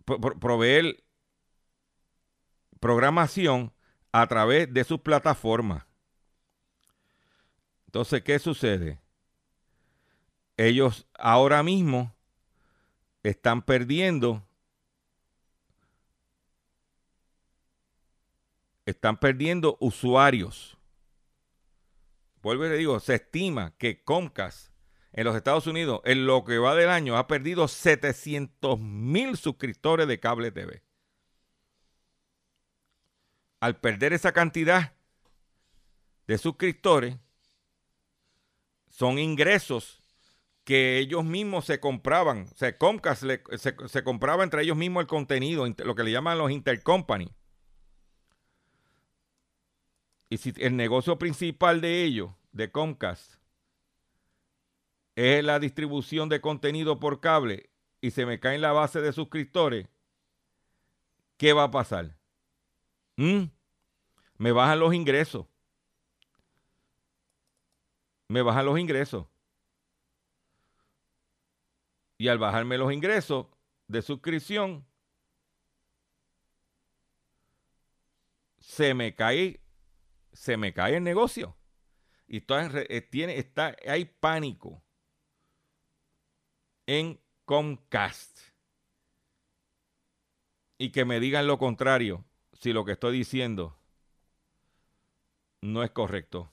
proveer 0.05 1.05
programación 2.81 3.73
a 4.11 4.27
través 4.27 4.75
de 4.75 4.83
sus 4.83 4.99
plataformas. 4.99 5.87
Entonces, 7.87 8.21
¿qué 8.23 8.41
sucede? 8.41 9.01
Ellos 10.57 11.07
ahora 11.17 11.63
mismo 11.63 12.13
están 13.23 13.63
perdiendo 13.63 14.45
están 18.87 19.21
perdiendo 19.21 19.77
usuarios. 19.79 20.77
Vuelvo 22.43 22.67
y 22.67 22.71
le 22.71 22.77
digo, 22.77 22.99
se 22.99 23.15
estima 23.15 23.73
que 23.79 24.03
Comcast 24.03 24.74
en 25.15 25.25
los 25.25 25.37
Estados 25.37 25.69
Unidos, 25.69 26.01
en 26.05 26.27
lo 26.27 26.45
que 26.45 26.59
va 26.59 26.75
del 26.75 26.91
año, 26.91 27.17
ha 27.17 27.29
perdido 27.29 27.69
700 27.69 28.81
mil 28.81 29.37
suscriptores 29.37 30.09
de 30.09 30.19
cable 30.19 30.51
TV. 30.51 30.83
Al 33.61 33.79
perder 33.79 34.13
esa 34.13 34.33
cantidad 34.33 34.93
de 36.27 36.37
suscriptores, 36.37 37.17
son 38.89 39.21
ingresos 39.21 40.03
que 40.65 40.99
ellos 40.99 41.25
mismos 41.25 41.65
se 41.65 41.79
compraban. 41.79 42.49
O 42.53 42.57
sea, 42.57 42.77
Comcast 42.77 43.23
se, 43.23 43.43
se, 43.89 44.05
compraba 44.05 44.43
entre 44.43 44.63
ellos 44.63 44.77
mismos 44.77 45.03
el 45.03 45.07
contenido, 45.07 45.65
lo 45.85 45.95
que 45.95 46.03
le 46.03 46.11
llaman 46.11 46.39
los 46.39 46.51
intercompany. 46.51 47.33
Y 50.29 50.39
si 50.39 50.53
el 50.57 50.77
negocio 50.77 51.19
principal 51.19 51.81
de 51.81 52.03
ellos, 52.03 52.33
de 52.51 52.73
Comcast, 52.73 53.44
es 55.17 55.45
la 55.45 55.59
distribución 55.59 56.29
de 56.29 56.41
contenido 56.41 56.99
por 56.99 57.21
cable 57.21 57.71
y 58.01 58.11
se 58.11 58.27
me 58.27 58.41
cae 58.41 58.57
en 58.57 58.61
la 58.61 58.73
base 58.73 59.01
de 59.01 59.13
suscriptores, 59.13 59.89
¿qué 61.37 61.53
va 61.53 61.65
a 61.65 61.71
pasar? 61.71 62.17
¿Mm? 63.17 63.45
Me 64.37 64.53
bajan 64.53 64.81
los 64.81 64.93
ingresos. 64.93 65.47
Me 68.29 68.43
bajan 68.43 68.67
los 68.67 68.79
ingresos. 68.79 69.27
Y 72.19 72.29
al 72.29 72.39
bajarme 72.39 72.79
los 72.79 72.93
ingresos 72.93 73.47
de 73.87 74.03
suscripción, 74.03 74.87
se 78.59 78.95
me 78.95 79.15
cae, 79.15 79.61
se 80.33 80.57
me 80.57 80.73
cae 80.73 80.97
el 80.97 81.05
negocio. 81.05 81.57
Y 82.27 82.39
entonces 82.39 82.87
eh, 82.89 83.01
tiene, 83.01 83.39
está, 83.39 83.77
hay 83.87 84.05
pánico 84.05 84.84
en 86.87 87.21
Comcast. 87.45 88.39
Y 90.79 90.91
que 90.91 91.05
me 91.05 91.21
digan 91.21 91.47
lo 91.47 91.59
contrario, 91.59 92.25
si 92.53 92.73
lo 92.73 92.85
que 92.85 92.93
estoy 92.93 93.17
diciendo 93.17 93.79
no 95.61 95.83
es 95.83 95.91
correcto. 95.91 96.53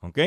¿Ok? 0.00 0.18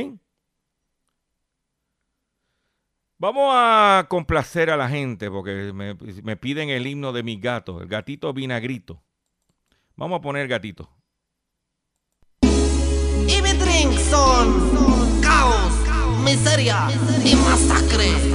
Vamos 3.17 3.51
a 3.55 4.05
complacer 4.09 4.69
a 4.69 4.77
la 4.77 4.89
gente 4.89 5.31
porque 5.31 5.71
me, 5.73 5.95
me 5.95 6.36
piden 6.36 6.69
el 6.69 6.86
himno 6.86 7.13
de 7.13 7.23
mis 7.23 7.39
gatos, 7.41 7.81
el 7.81 7.88
gatito 7.88 8.33
vinagrito. 8.33 9.01
Vamos 9.95 10.19
a 10.19 10.21
poner 10.21 10.47
gatito. 10.47 10.95
Son 14.09 15.21
caos, 15.21 15.73
miseria 16.23 16.88
y 17.23 17.36
masacre. 17.36 18.34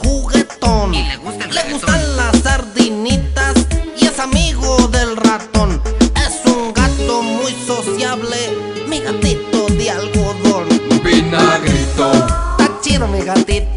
gatito 9.11 9.67
de 9.67 9.89
algodón. 9.89 10.67
Vinagrito, 11.03 12.11
Está 12.11 12.79
chido 12.81 13.07
mi 13.07 13.21
gatito. 13.21 13.70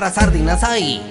Habrá 0.00 0.14
sardinas 0.14 0.64
ahí. 0.64 1.02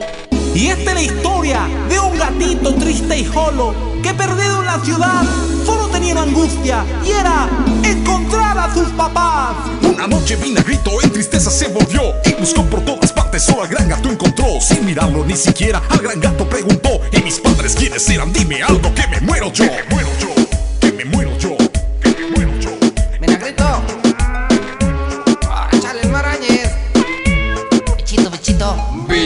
Y 0.55 0.69
esta 0.69 0.89
es 0.89 0.95
la 0.95 1.01
historia 1.03 1.59
de 1.87 1.99
un 1.99 2.17
gatito 2.17 2.73
triste 2.73 3.19
y 3.19 3.25
solo 3.25 3.75
que 4.01 4.15
perdido 4.15 4.61
en 4.61 4.65
la 4.65 4.79
ciudad 4.79 5.23
solo 5.63 5.89
tenía 5.89 6.13
una 6.13 6.23
angustia 6.23 6.83
y 7.05 7.11
era 7.11 7.47
encontrar 7.83 8.57
a 8.57 8.73
sus 8.73 8.87
papás. 8.89 9.57
Una 9.83 10.07
noche 10.07 10.37
vinagrito 10.37 10.89
en 11.03 11.11
tristeza 11.11 11.51
se 11.51 11.67
volvió 11.67 12.01
y 12.25 12.33
buscó 12.33 12.63
por 12.63 12.81
todas 12.81 13.13
partes, 13.13 13.43
solo 13.43 13.61
al 13.61 13.67
gran 13.67 13.89
gato 13.89 14.09
encontró. 14.09 14.59
Sin 14.59 14.83
mirarlo 14.83 15.23
ni 15.23 15.35
siquiera, 15.35 15.83
al 15.87 15.99
gran 15.99 16.19
gato 16.19 16.49
preguntó: 16.49 16.99
¿Y 17.11 17.21
mis 17.21 17.37
padres 17.37 17.75
quiénes 17.75 18.09
eran? 18.09 18.33
Dime 18.33 18.63
algo 18.63 18.91
que 18.95 19.05
me 19.07 19.21
muero 19.21 19.53
yo. 19.53 19.65
Que 19.65 19.83
me 19.83 19.93
muero 19.93 20.09
yo, 20.19 20.38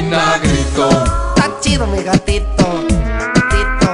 vinagrito, 0.02 0.90
Está 1.36 1.60
chido 1.62 1.86
mi 1.88 2.02
gatito. 2.04 2.66
Gatito. 3.36 3.90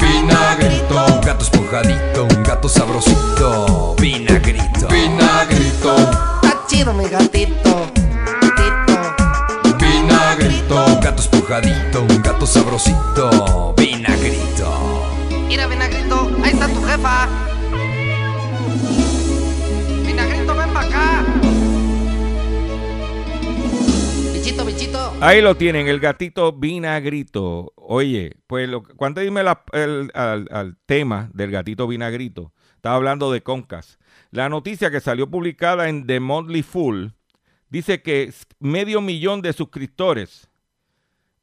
vinagrito, 0.00 0.94
Un 1.12 1.20
gato 1.20 1.42
esponjadito, 1.44 2.24
un 2.24 2.42
gato 2.42 2.68
sabrosito, 2.68 3.94
vinagrito. 3.98 4.86
vinagrito, 4.88 5.94
Está 6.42 6.64
chido 6.66 6.92
mi 6.94 7.06
gatito. 7.08 7.90
Gatito. 8.40 9.76
vinagrito, 9.78 10.74
Un 10.86 11.00
gato 11.00 11.20
esponjadito, 11.22 12.00
un 12.02 12.20
gato 12.22 12.46
sabrosito, 12.46 13.39
Ahí 25.22 25.42
lo 25.42 25.54
tienen, 25.54 25.86
el 25.86 26.00
gatito 26.00 26.50
vinagrito. 26.50 27.74
Oye, 27.76 28.36
pues 28.46 28.66
lo, 28.66 28.82
cuando 28.82 29.20
dime 29.20 29.42
el- 29.72 30.10
al, 30.14 30.78
tema 30.86 31.30
del 31.34 31.50
gatito 31.50 31.86
vinagrito, 31.86 32.54
estaba 32.76 32.96
hablando 32.96 33.30
de 33.30 33.42
Comcast. 33.42 34.00
La 34.30 34.48
noticia 34.48 34.90
que 34.90 35.00
salió 35.00 35.30
publicada 35.30 35.90
en 35.90 36.06
The 36.06 36.20
Monthly 36.20 36.62
Fool 36.62 37.14
dice 37.68 38.00
que 38.00 38.32
medio 38.60 39.02
millón 39.02 39.42
de 39.42 39.52
suscriptores 39.52 40.48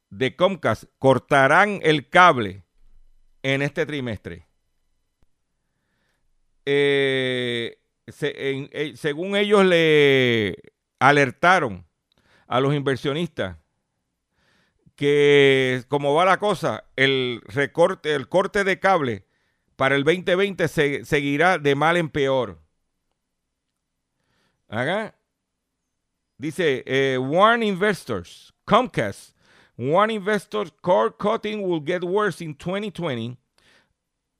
de 0.09 0.35
Comcast 0.35 0.85
cortarán 0.97 1.79
el 1.83 2.09
cable 2.09 2.63
en 3.43 3.61
este 3.61 3.85
trimestre. 3.85 4.47
Eh, 6.65 7.77
eh, 8.21 8.93
según 8.95 9.35
ellos 9.35 9.63
le 9.63 10.55
alertaron 10.97 11.85
a 12.47 12.59
los 12.59 12.73
inversionistas 12.73 13.57
que 14.97 15.83
como 15.89 16.15
va 16.15 16.25
la 16.25 16.39
cosa, 16.39 16.83
el 16.95 17.41
recorte, 17.45 18.15
el 18.15 18.27
corte 18.27 18.63
de 18.63 18.79
cable 18.79 19.25
para 19.75 19.95
el 19.95 20.03
2020 20.03 20.67
se, 20.67 21.05
seguirá 21.05 21.59
de 21.59 21.75
mal 21.75 21.97
en 21.97 22.09
peor. 22.09 22.59
Acá 24.67 25.15
dice 26.39 26.83
eh, 26.87 27.19
warn 27.19 27.61
investors, 27.61 28.53
Comcast, 28.65 29.37
warn 29.77 30.09
investors, 30.09 30.73
cord 30.81 31.13
cutting 31.19 31.61
will 31.61 31.79
get 31.79 32.03
worse 32.03 32.43
in 32.43 32.55
2020, 32.55 33.37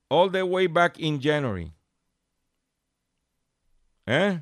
all 0.10 0.30
the 0.32 0.43
way 0.43 0.66
back 0.66 0.97
in 0.97 1.22
January. 1.22 1.72
¿Eh? 4.08 4.41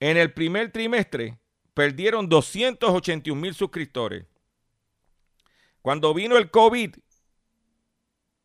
En 0.00 0.16
el 0.16 0.32
primer 0.32 0.72
trimestre 0.72 1.38
perdieron 1.74 2.28
281 2.28 3.40
mil 3.40 3.54
suscriptores. 3.54 4.24
Cuando 5.82 6.14
vino 6.14 6.38
el 6.38 6.50
COVID, 6.50 6.94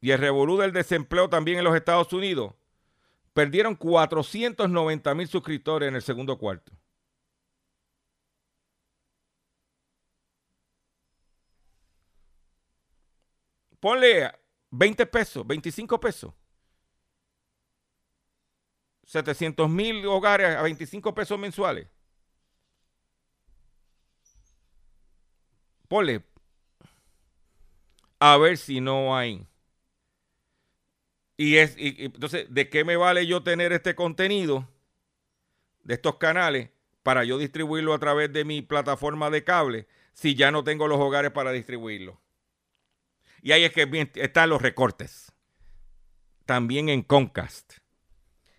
y 0.02 0.12
el 0.12 0.20
revolú 0.20 0.58
del 0.58 0.72
desempleo 0.72 1.30
también 1.30 1.58
en 1.58 1.64
los 1.64 1.76
Estados 1.76 2.12
Unidos, 2.14 2.54
perdieron 3.34 3.76
490 3.76 5.16
mil 5.16 5.28
suscriptores 5.28 5.90
en 5.90 5.96
el 5.96 6.02
segundo 6.02 6.38
cuarto. 6.38 6.72
Ponle 13.80 14.32
20 14.72 15.06
pesos, 15.06 15.48
25 15.48 16.00
pesos. 16.00 16.34
700 19.06 19.70
mil 19.70 20.06
hogares 20.06 20.56
a 20.56 20.62
25 20.62 21.14
pesos 21.16 21.40
mensuales. 21.40 21.88
Ponle. 25.90 26.24
A 28.20 28.38
ver 28.38 28.58
si 28.58 28.80
no 28.80 29.18
hay. 29.18 29.46
Y 31.36 31.58
es, 31.58 31.76
y, 31.78 31.96
entonces, 32.06 32.46
¿de 32.50 32.70
qué 32.70 32.86
me 32.86 32.96
vale 32.96 33.26
yo 33.26 33.44
tener 33.44 33.74
este 33.74 33.96
contenido 33.96 34.70
de 35.84 35.96
estos 35.96 36.18
canales 36.18 36.70
para 37.02 37.24
yo 37.24 37.38
distribuirlo 37.38 37.94
a 37.94 38.00
través 38.00 38.32
de 38.32 38.46
mi 38.46 38.62
plataforma 38.62 39.30
de 39.30 39.44
cable 39.44 39.88
si 40.14 40.36
ya 40.36 40.52
no 40.52 40.64
tengo 40.64 40.88
los 40.88 41.00
hogares 41.00 41.32
para 41.32 41.52
distribuirlo? 41.52 42.22
Y 43.42 43.54
ahí 43.54 43.64
es 43.64 43.74
que 43.74 44.12
están 44.16 44.50
los 44.50 44.62
recortes. 44.62 45.32
También 46.46 46.90
en 46.90 47.02
Comcast, 47.02 47.74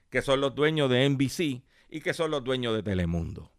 que 0.08 0.22
son 0.22 0.40
los 0.40 0.54
dueños 0.54 0.90
de 0.90 1.08
NBC 1.08 1.62
y 1.90 2.00
que 2.00 2.14
son 2.14 2.30
los 2.30 2.42
dueños 2.42 2.74
de 2.74 2.82
Telemundo. 2.82 3.52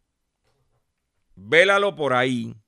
Vélalo 1.35 1.95
por 1.95 2.13
ahí. 2.13 2.60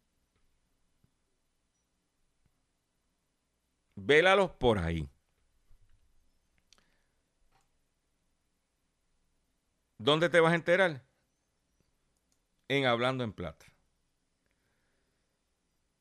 Vélalos 4.05 4.51
por 4.51 4.79
ahí. 4.79 5.09
¿Dónde 9.97 10.29
te 10.29 10.41
vas 10.41 10.51
a 10.51 10.55
enterar? 10.55 11.05
En 12.67 12.85
Hablando 12.85 13.23
en 13.23 13.31
Plata. 13.31 13.65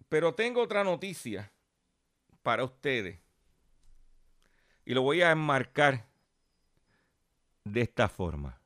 Pero 0.09 0.35
tengo 0.35 0.63
otra 0.63 0.83
noticia 0.83 1.53
para 2.43 2.65
ustedes. 2.65 3.21
Y 4.85 4.95
lo 4.95 5.03
voy 5.03 5.23
a 5.23 5.31
enmarcar 5.31 6.05
de 7.63 7.83
esta 7.83 8.09
forma. 8.09 8.61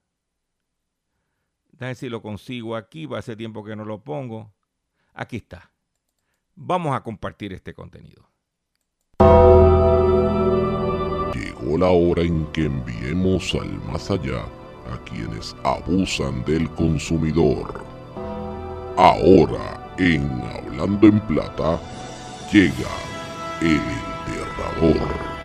Déjame 1.72 1.94
si 1.94 2.08
lo 2.08 2.22
consigo 2.22 2.74
aquí, 2.74 3.04
va 3.04 3.18
a 3.18 3.20
hace 3.20 3.36
tiempo 3.36 3.62
que 3.62 3.76
no 3.76 3.84
lo 3.84 4.02
pongo. 4.02 4.54
Aquí 5.12 5.36
está. 5.36 5.70
Vamos 6.54 6.96
a 6.96 7.02
compartir 7.02 7.52
este 7.52 7.74
contenido. 7.74 8.26
Llegó 11.60 11.78
la 11.78 11.90
hora 11.90 12.22
en 12.22 12.46
que 12.46 12.64
enviemos 12.64 13.54
al 13.54 13.80
más 13.90 14.10
allá 14.10 14.42
a 14.92 14.98
quienes 15.04 15.54
abusan 15.62 16.44
del 16.44 16.68
consumidor. 16.70 17.84
Ahora, 18.96 19.94
en 19.98 20.28
Hablando 20.42 21.06
en 21.08 21.20
Plata, 21.20 21.80
llega 22.52 22.88
el 23.60 23.80
enterrador. 23.80 25.35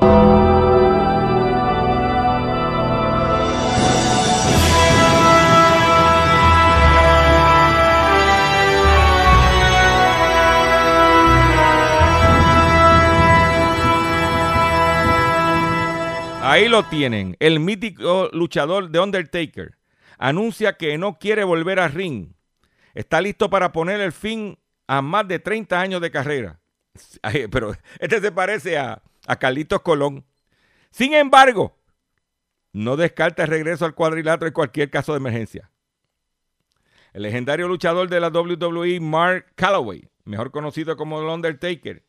Ahí 16.51 16.67
lo 16.67 16.83
tienen. 16.83 17.37
El 17.39 17.61
mítico 17.61 18.29
luchador 18.33 18.89
de 18.89 18.99
Undertaker 18.99 19.77
anuncia 20.17 20.73
que 20.73 20.97
no 20.97 21.17
quiere 21.17 21.45
volver 21.45 21.79
a 21.79 21.87
ring. 21.87 22.33
Está 22.93 23.21
listo 23.21 23.49
para 23.49 23.71
poner 23.71 24.01
el 24.01 24.11
fin 24.11 24.59
a 24.85 25.01
más 25.01 25.25
de 25.29 25.39
30 25.39 25.79
años 25.79 26.01
de 26.01 26.11
carrera. 26.11 26.59
Pero 27.51 27.73
este 27.99 28.19
se 28.19 28.33
parece 28.33 28.77
a, 28.77 29.01
a 29.27 29.35
Carlitos 29.37 29.79
Colón. 29.79 30.25
Sin 30.89 31.13
embargo, 31.13 31.77
no 32.73 32.97
descarta 32.97 33.43
el 33.43 33.49
regreso 33.49 33.85
al 33.85 33.95
cuadrilátero 33.95 34.47
en 34.47 34.53
cualquier 34.53 34.89
caso 34.89 35.13
de 35.13 35.19
emergencia. 35.19 35.71
El 37.13 37.21
legendario 37.21 37.69
luchador 37.69 38.09
de 38.09 38.19
la 38.19 38.27
WWE, 38.27 38.99
Mark 38.99 39.53
Calloway, 39.55 40.09
mejor 40.25 40.51
conocido 40.51 40.97
como 40.97 41.21
el 41.21 41.27
Undertaker, 41.27 42.03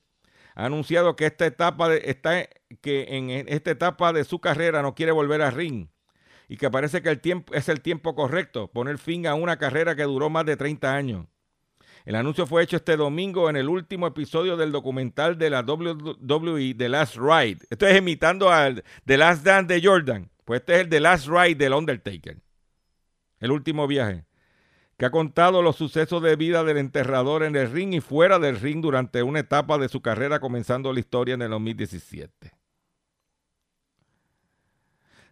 ha 0.54 0.66
anunciado 0.66 1.16
que 1.16 1.26
esta 1.26 1.46
etapa 1.46 1.88
de, 1.88 2.02
está, 2.06 2.48
que 2.80 3.06
en 3.16 3.30
esta 3.30 3.70
etapa 3.70 4.12
de 4.12 4.24
su 4.24 4.40
carrera 4.40 4.82
no 4.82 4.94
quiere 4.94 5.12
volver 5.12 5.42
a 5.42 5.50
ring 5.50 5.88
y 6.48 6.56
que 6.56 6.70
parece 6.70 7.02
que 7.02 7.08
el 7.08 7.20
tiempo, 7.20 7.54
es 7.54 7.68
el 7.68 7.80
tiempo 7.80 8.14
correcto, 8.14 8.70
poner 8.70 8.98
fin 8.98 9.26
a 9.26 9.34
una 9.34 9.56
carrera 9.56 9.96
que 9.96 10.02
duró 10.02 10.28
más 10.28 10.44
de 10.44 10.56
30 10.56 10.94
años. 10.94 11.26
El 12.04 12.16
anuncio 12.16 12.46
fue 12.46 12.62
hecho 12.62 12.76
este 12.76 12.96
domingo 12.96 13.48
en 13.48 13.56
el 13.56 13.68
último 13.68 14.08
episodio 14.08 14.56
del 14.56 14.72
documental 14.72 15.38
de 15.38 15.50
la 15.50 15.60
WWE 15.60 16.74
The 16.74 16.88
Last 16.88 17.16
Ride. 17.16 17.58
Esto 17.70 17.86
es 17.86 17.96
imitando 17.96 18.50
al 18.50 18.82
The 19.06 19.16
Last 19.16 19.44
Dance 19.44 19.72
de 19.72 19.86
Jordan. 19.86 20.30
Pues 20.44 20.60
este 20.60 20.74
es 20.74 20.80
el 20.80 20.88
The 20.88 21.00
Last 21.00 21.28
Ride 21.28 21.54
del 21.54 21.74
Undertaker. 21.74 22.38
El 23.38 23.52
último 23.52 23.86
viaje 23.86 24.24
que 25.02 25.06
ha 25.06 25.10
contado 25.10 25.62
los 25.62 25.74
sucesos 25.74 26.22
de 26.22 26.36
vida 26.36 26.62
del 26.62 26.78
enterrador 26.78 27.42
en 27.42 27.56
el 27.56 27.72
ring 27.72 27.92
y 27.92 28.00
fuera 28.00 28.38
del 28.38 28.60
ring 28.60 28.80
durante 28.80 29.24
una 29.24 29.40
etapa 29.40 29.76
de 29.76 29.88
su 29.88 30.00
carrera, 30.00 30.38
comenzando 30.38 30.92
la 30.92 31.00
historia 31.00 31.34
en 31.34 31.42
el 31.42 31.50
2017. 31.50 32.52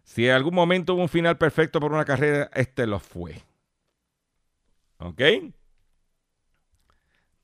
Si 0.03 0.27
en 0.27 0.33
algún 0.33 0.55
momento 0.55 0.93
hubo 0.93 1.03
un 1.03 1.07
final 1.07 1.37
perfecto 1.37 1.79
por 1.79 1.93
una 1.93 2.03
carrera, 2.03 2.51
este 2.53 2.85
lo 2.85 2.99
fue. 2.99 3.43
¿Ok? 4.97 5.21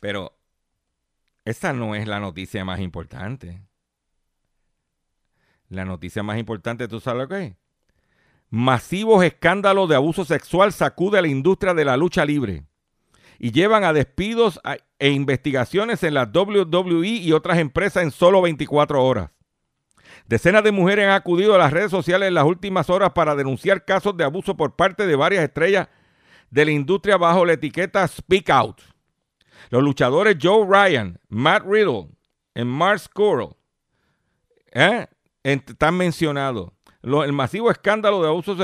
Pero 0.02 0.38
esa 1.46 1.72
no 1.72 1.96
es 1.96 2.10
la 2.10 2.20
noticia 2.20 2.66
más 2.66 2.82
importante. 2.82 3.62
La 5.70 5.86
noticia 5.86 6.24
más 6.24 6.38
importante, 6.38 6.90
¿tú 6.90 7.00
sabes 7.00 7.22
lo 7.22 7.30
que 7.30 7.46
es? 7.46 7.67
Masivos 8.50 9.24
escándalos 9.24 9.90
de 9.90 9.96
abuso 9.96 10.24
sexual 10.24 10.72
sacude 10.72 11.20
a 11.20 11.22
la 11.22 11.28
industria 11.28 11.74
de 11.74 11.84
la 11.84 11.98
lucha 11.98 12.26
libre 12.26 12.64
y 13.40 13.52
llevan 13.52 13.84
a 13.84 13.94
despidos 13.94 14.60
e 15.00 15.10
investigaciones 15.10 16.02
en 16.04 16.14
la 16.14 16.24
WWE 16.34 17.08
y 17.08 17.34
otras 17.34 17.60
empresas 17.60 18.04
en 18.04 18.12
solo 18.12 18.42
24 18.42 19.04
horas. 19.04 19.32
Decenas 20.28 20.64
de 20.64 20.72
mujeres 20.72 21.06
han 21.06 21.12
acudido 21.12 21.54
a 21.54 21.58
las 21.58 21.72
redes 21.72 21.92
sociales 21.92 22.30
en 22.30 22.34
las 22.34 22.46
últimas 22.46 22.90
horas 22.90 23.12
para 23.12 23.36
denunciar 23.36 23.86
casos 23.86 24.16
de 24.18 24.24
abuso 24.24 24.56
por 24.56 24.76
parte 24.76 25.06
de 25.06 25.16
varias 25.16 25.44
estrellas 25.44 25.90
de 26.50 26.66
la 26.66 26.72
industria 26.72 27.18
bajo 27.18 27.46
la 27.46 27.54
etiqueta 27.54 28.08
Speak 28.08 28.50
Out. 28.50 28.82
Los 29.70 29.84
luchadores 29.84 30.38
Joe 30.42 30.66
Ryan, 30.66 31.20
Matt 31.28 31.64
Riddle 31.66 32.10
y 32.56 32.64
Mark 32.64 33.00
Squirrel 33.00 33.50
¿eh? 34.72 35.08
están 35.44 35.96
mencionados 35.96 36.72
el 37.08 37.32
masivo 37.32 37.72
escándalo 37.72 38.22
de 38.22 38.28
abuso 38.28 38.58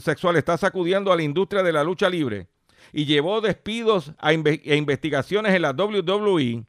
sexual 0.00 0.36
está 0.36 0.56
sacudiendo 0.56 1.12
a 1.12 1.16
la 1.16 1.22
industria 1.22 1.62
de 1.62 1.72
la 1.72 1.84
lucha 1.84 2.08
libre 2.08 2.48
y 2.92 3.04
llevó 3.04 3.42
despidos 3.42 4.12
a 4.18 4.32
e 4.32 4.76
investigaciones 4.76 5.54
en 5.54 5.62
la 5.62 5.72
WWE 5.72 6.64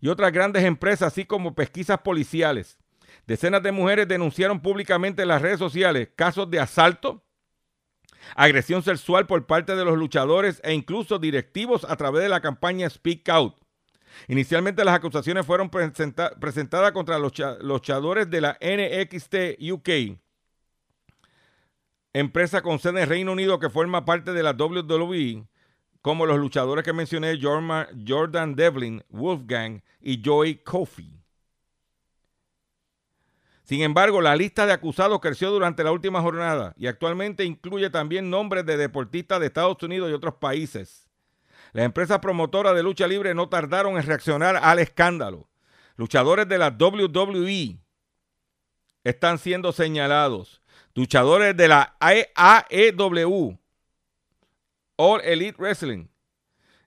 y 0.00 0.08
otras 0.08 0.32
grandes 0.32 0.64
empresas, 0.64 1.12
así 1.12 1.24
como 1.24 1.56
pesquisas 1.56 1.98
policiales. 1.98 2.78
Decenas 3.26 3.62
de 3.62 3.72
mujeres 3.72 4.06
denunciaron 4.06 4.60
públicamente 4.60 5.22
en 5.22 5.28
las 5.28 5.42
redes 5.42 5.58
sociales 5.58 6.10
casos 6.14 6.48
de 6.48 6.60
asalto, 6.60 7.24
agresión 8.36 8.84
sexual 8.84 9.26
por 9.26 9.46
parte 9.46 9.74
de 9.74 9.84
los 9.84 9.98
luchadores 9.98 10.60
e 10.62 10.74
incluso 10.74 11.18
directivos 11.18 11.84
a 11.84 11.96
través 11.96 12.22
de 12.22 12.28
la 12.28 12.40
campaña 12.40 12.88
Speak 12.88 13.28
Out. 13.30 13.56
Inicialmente 14.28 14.84
las 14.84 14.94
acusaciones 14.94 15.44
fueron 15.44 15.70
presentadas 15.70 16.92
contra 16.92 17.18
los 17.18 17.32
luchadores 17.62 18.30
de 18.30 18.40
la 18.40 18.58
NXT 18.60 19.60
UK 19.72 20.18
empresa 22.12 22.62
con 22.62 22.78
sede 22.78 23.02
en 23.02 23.08
Reino 23.08 23.32
Unido 23.32 23.58
que 23.58 23.70
forma 23.70 24.04
parte 24.04 24.32
de 24.32 24.42
la 24.42 24.52
WWE, 24.52 25.46
como 26.02 26.26
los 26.26 26.38
luchadores 26.38 26.84
que 26.84 26.92
mencioné, 26.92 27.38
Jordan 27.40 28.54
Devlin, 28.54 29.04
Wolfgang 29.10 29.82
y 30.00 30.22
Joey 30.24 30.56
Kofi. 30.56 31.18
Sin 33.68 33.82
embargo, 33.82 34.22
la 34.22 34.34
lista 34.34 34.64
de 34.64 34.72
acusados 34.72 35.20
creció 35.20 35.50
durante 35.50 35.84
la 35.84 35.92
última 35.92 36.22
jornada 36.22 36.72
y 36.78 36.86
actualmente 36.86 37.44
incluye 37.44 37.90
también 37.90 38.30
nombres 38.30 38.64
de 38.64 38.78
deportistas 38.78 39.40
de 39.40 39.46
Estados 39.46 39.82
Unidos 39.82 40.10
y 40.10 40.14
otros 40.14 40.36
países. 40.36 41.06
Las 41.72 41.84
empresas 41.84 42.18
promotoras 42.20 42.74
de 42.74 42.82
lucha 42.82 43.06
libre 43.06 43.34
no 43.34 43.50
tardaron 43.50 43.98
en 43.98 44.04
reaccionar 44.04 44.56
al 44.56 44.78
escándalo. 44.78 45.50
Luchadores 45.96 46.48
de 46.48 46.56
la 46.56 46.70
WWE 46.70 47.78
están 49.04 49.36
siendo 49.36 49.72
señalados 49.72 50.62
luchadores 50.94 51.56
de 51.56 51.68
la 51.68 51.96
AEW, 52.00 53.58
All 54.96 55.20
Elite 55.22 55.56
Wrestling, 55.58 56.06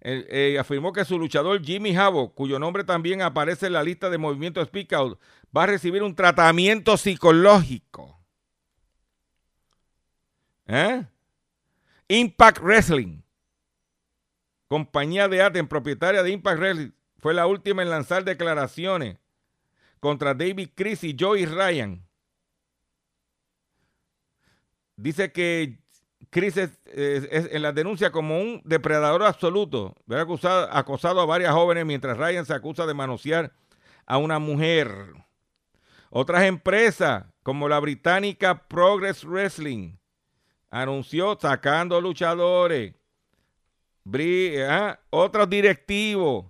eh, 0.02 0.58
afirmó 0.60 0.91
que 0.91 1.06
su 1.06 1.20
luchador 1.20 1.64
Jimmy 1.64 1.95
Havoc, 1.95 2.34
cuyo 2.34 2.58
nombre 2.58 2.84
también 2.84 3.22
aparece 3.22 3.68
en 3.68 3.74
la 3.74 3.84
lista 3.84 4.10
de 4.10 4.18
movimiento 4.18 4.64
Speak 4.66 4.91
Out, 4.93 5.20
va 5.56 5.64
a 5.64 5.68
recibir 5.68 6.02
un 6.02 6.16
tratamiento 6.16 6.97
psicológico. 6.97 8.20
¿Eh? 10.66 11.06
Impact 12.08 12.60
Wrestling, 12.60 13.22
compañía 14.68 15.28
de 15.28 15.41
arte 15.41 15.64
propietaria 15.64 16.24
de 16.24 16.32
Impact 16.32 16.60
Wrestling, 16.60 16.91
fue 17.18 17.34
la 17.34 17.45
última 17.45 17.84
en 17.84 17.89
lanzar 17.89 18.24
declaraciones 18.24 19.18
contra 19.99 20.34
David 20.34 20.70
Chris 20.74 21.04
y 21.04 21.16
Joey 21.18 21.45
Ryan. 21.45 22.04
Dice 25.02 25.32
que 25.32 25.80
Chris 26.30 26.58
es, 26.58 26.78
en 26.86 27.62
la 27.62 27.72
denuncia 27.72 28.12
como 28.12 28.39
un 28.39 28.62
depredador 28.64 29.24
absoluto, 29.24 29.95
acusado, 30.10 30.70
acosado 30.72 31.22
a 31.22 31.26
varias 31.26 31.54
jóvenes 31.54 31.86
mientras 31.86 32.18
Ryan 32.18 32.45
se 32.45 32.54
acusa 32.54 32.86
de 32.86 32.93
manosear 32.93 33.52
a 34.06 34.18
una 34.18 34.38
mujer. 34.38 35.14
Otras 36.12 36.43
empresas, 36.43 37.26
como 37.41 37.68
la 37.68 37.80
británica 37.80 38.68
Progress 38.68 39.24
Wrestling, 39.26 39.95
anunció 40.70 41.38
sacando 41.41 41.99
luchadores. 41.99 42.93
¿ah? 44.70 44.99
Otros 45.10 45.49
directivos. 45.49 46.45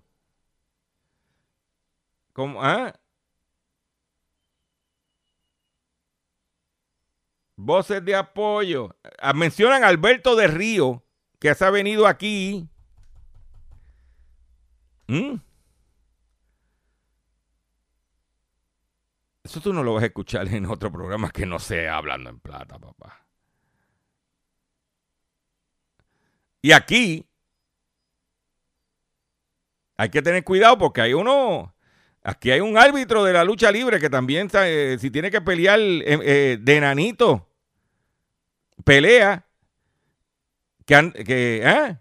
Como, 2.33 2.61
¿ah? 2.61 2.93
Voces 7.63 8.03
de 8.03 8.15
apoyo. 8.15 8.95
Ah, 9.19 9.33
mencionan 9.33 9.83
a 9.83 9.87
Alberto 9.87 10.35
de 10.35 10.47
Río, 10.47 11.03
que 11.39 11.53
se 11.53 11.63
ha 11.63 11.69
venido 11.69 12.07
aquí. 12.07 12.67
¿Mm? 15.07 15.35
Eso 19.43 19.61
tú 19.61 19.73
no 19.73 19.83
lo 19.83 19.93
vas 19.93 20.01
a 20.01 20.07
escuchar 20.07 20.47
en 20.47 20.65
otro 20.65 20.91
programa 20.91 21.29
que 21.29 21.45
no 21.45 21.59
sea 21.59 21.97
hablando 21.97 22.31
en 22.31 22.39
plata, 22.39 22.79
papá. 22.79 23.27
Y 26.63 26.71
aquí 26.71 27.27
hay 29.97 30.09
que 30.09 30.23
tener 30.23 30.43
cuidado 30.43 30.79
porque 30.79 31.01
hay 31.01 31.13
uno, 31.13 31.75
aquí 32.23 32.49
hay 32.49 32.59
un 32.59 32.75
árbitro 32.75 33.23
de 33.23 33.33
la 33.33 33.43
lucha 33.43 33.71
libre 33.71 33.99
que 33.99 34.09
también, 34.09 34.49
eh, 34.51 34.97
si 34.99 35.11
tiene 35.11 35.29
que 35.29 35.41
pelear 35.41 35.79
eh, 35.79 36.03
eh, 36.05 36.57
de 36.59 36.81
nanito, 36.81 37.50
pelea, 38.83 39.47
que, 40.85 41.11
que, 41.25 41.97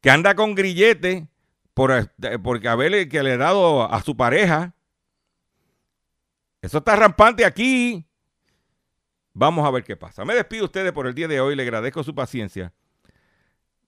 que 0.00 0.10
anda 0.10 0.34
con 0.34 0.54
grillete 0.54 1.28
por, 1.74 2.10
porque 2.42 2.68
haberle 2.68 3.08
que 3.08 3.22
le 3.22 3.32
ha 3.32 3.36
dado 3.36 3.82
a 3.82 4.02
su 4.02 4.16
pareja. 4.16 4.74
Eso 6.62 6.78
está 6.78 6.96
rampante 6.96 7.44
aquí. 7.44 8.06
Vamos 9.34 9.66
a 9.66 9.70
ver 9.70 9.84
qué 9.84 9.96
pasa. 9.96 10.24
Me 10.24 10.34
despido 10.34 10.62
de 10.62 10.66
ustedes 10.66 10.92
por 10.92 11.06
el 11.06 11.14
día 11.14 11.28
de 11.28 11.40
hoy. 11.40 11.56
Le 11.56 11.62
agradezco 11.62 12.02
su 12.04 12.14
paciencia. 12.14 12.72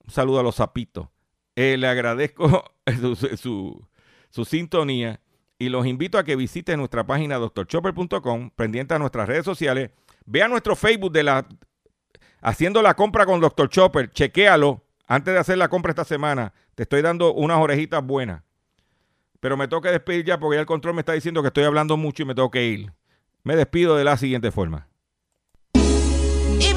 Un 0.05 0.11
saludo 0.11 0.39
a 0.39 0.43
los 0.43 0.55
zapitos. 0.55 1.07
Eh, 1.55 1.77
le 1.77 1.87
agradezco 1.87 2.63
su, 3.37 3.87
sintonía 4.45 5.21
y 5.57 5.69
los 5.69 5.87
invito 5.87 6.19
a 6.19 6.23
que 6.23 6.35
visiten 6.35 6.77
nuestra 6.77 7.07
página 7.07 7.37
doctorchopper.com, 7.37 8.51
pendiente 8.51 8.93
a 8.93 8.99
nuestras 8.99 9.27
redes 9.27 9.45
sociales. 9.45 9.89
Vea 10.25 10.47
nuestro 10.47 10.75
Facebook 10.75 11.11
de 11.11 11.23
la 11.23 11.47
haciendo 12.41 12.81
la 12.81 12.95
compra 12.95 13.25
con 13.25 13.39
Dr. 13.39 13.69
Chopper. 13.69 14.11
Chequéalo 14.11 14.83
antes 15.07 15.33
de 15.33 15.39
hacer 15.39 15.57
la 15.57 15.69
compra 15.69 15.91
esta 15.91 16.05
semana. 16.05 16.53
Te 16.75 16.83
estoy 16.83 17.01
dando 17.01 17.33
unas 17.33 17.57
orejitas 17.57 18.03
buenas. 18.03 18.43
Pero 19.39 19.57
me 19.57 19.67
tengo 19.67 19.81
que 19.81 19.89
despedir 19.89 20.25
ya 20.25 20.39
porque 20.39 20.55
ya 20.55 20.61
el 20.61 20.65
control 20.65 20.95
me 20.95 21.01
está 21.01 21.13
diciendo 21.13 21.41
que 21.41 21.47
estoy 21.47 21.63
hablando 21.63 21.97
mucho 21.97 22.23
y 22.23 22.25
me 22.25 22.35
tengo 22.35 22.51
que 22.51 22.65
ir. 22.65 22.91
Me 23.43 23.55
despido 23.55 23.95
de 23.95 24.03
la 24.03 24.17
siguiente 24.17 24.51
forma. 24.51 24.87
Y 25.73 26.73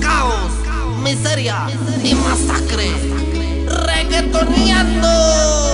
caos 0.00 0.52
miseria 1.02 1.66
y 2.02 2.14
masacre. 2.14 2.90
Reggaetoneando. 3.66 5.73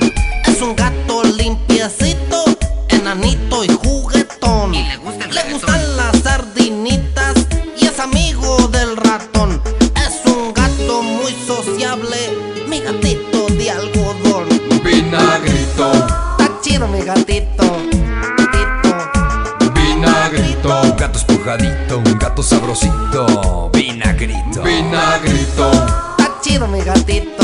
gatito, 17.13 17.63
gatito. 18.37 19.71
Vinagrito, 19.73 20.81
un 20.81 20.95
gato 20.95 21.17
espujadito, 21.17 21.97
un 21.97 22.17
gato 22.17 22.41
sabrosito. 22.41 23.69
Vinagrito, 23.73 24.61
vinagrito. 24.61 25.71
Está 26.17 26.39
chido 26.41 26.67
mi 26.67 26.81
gatito. 26.81 27.40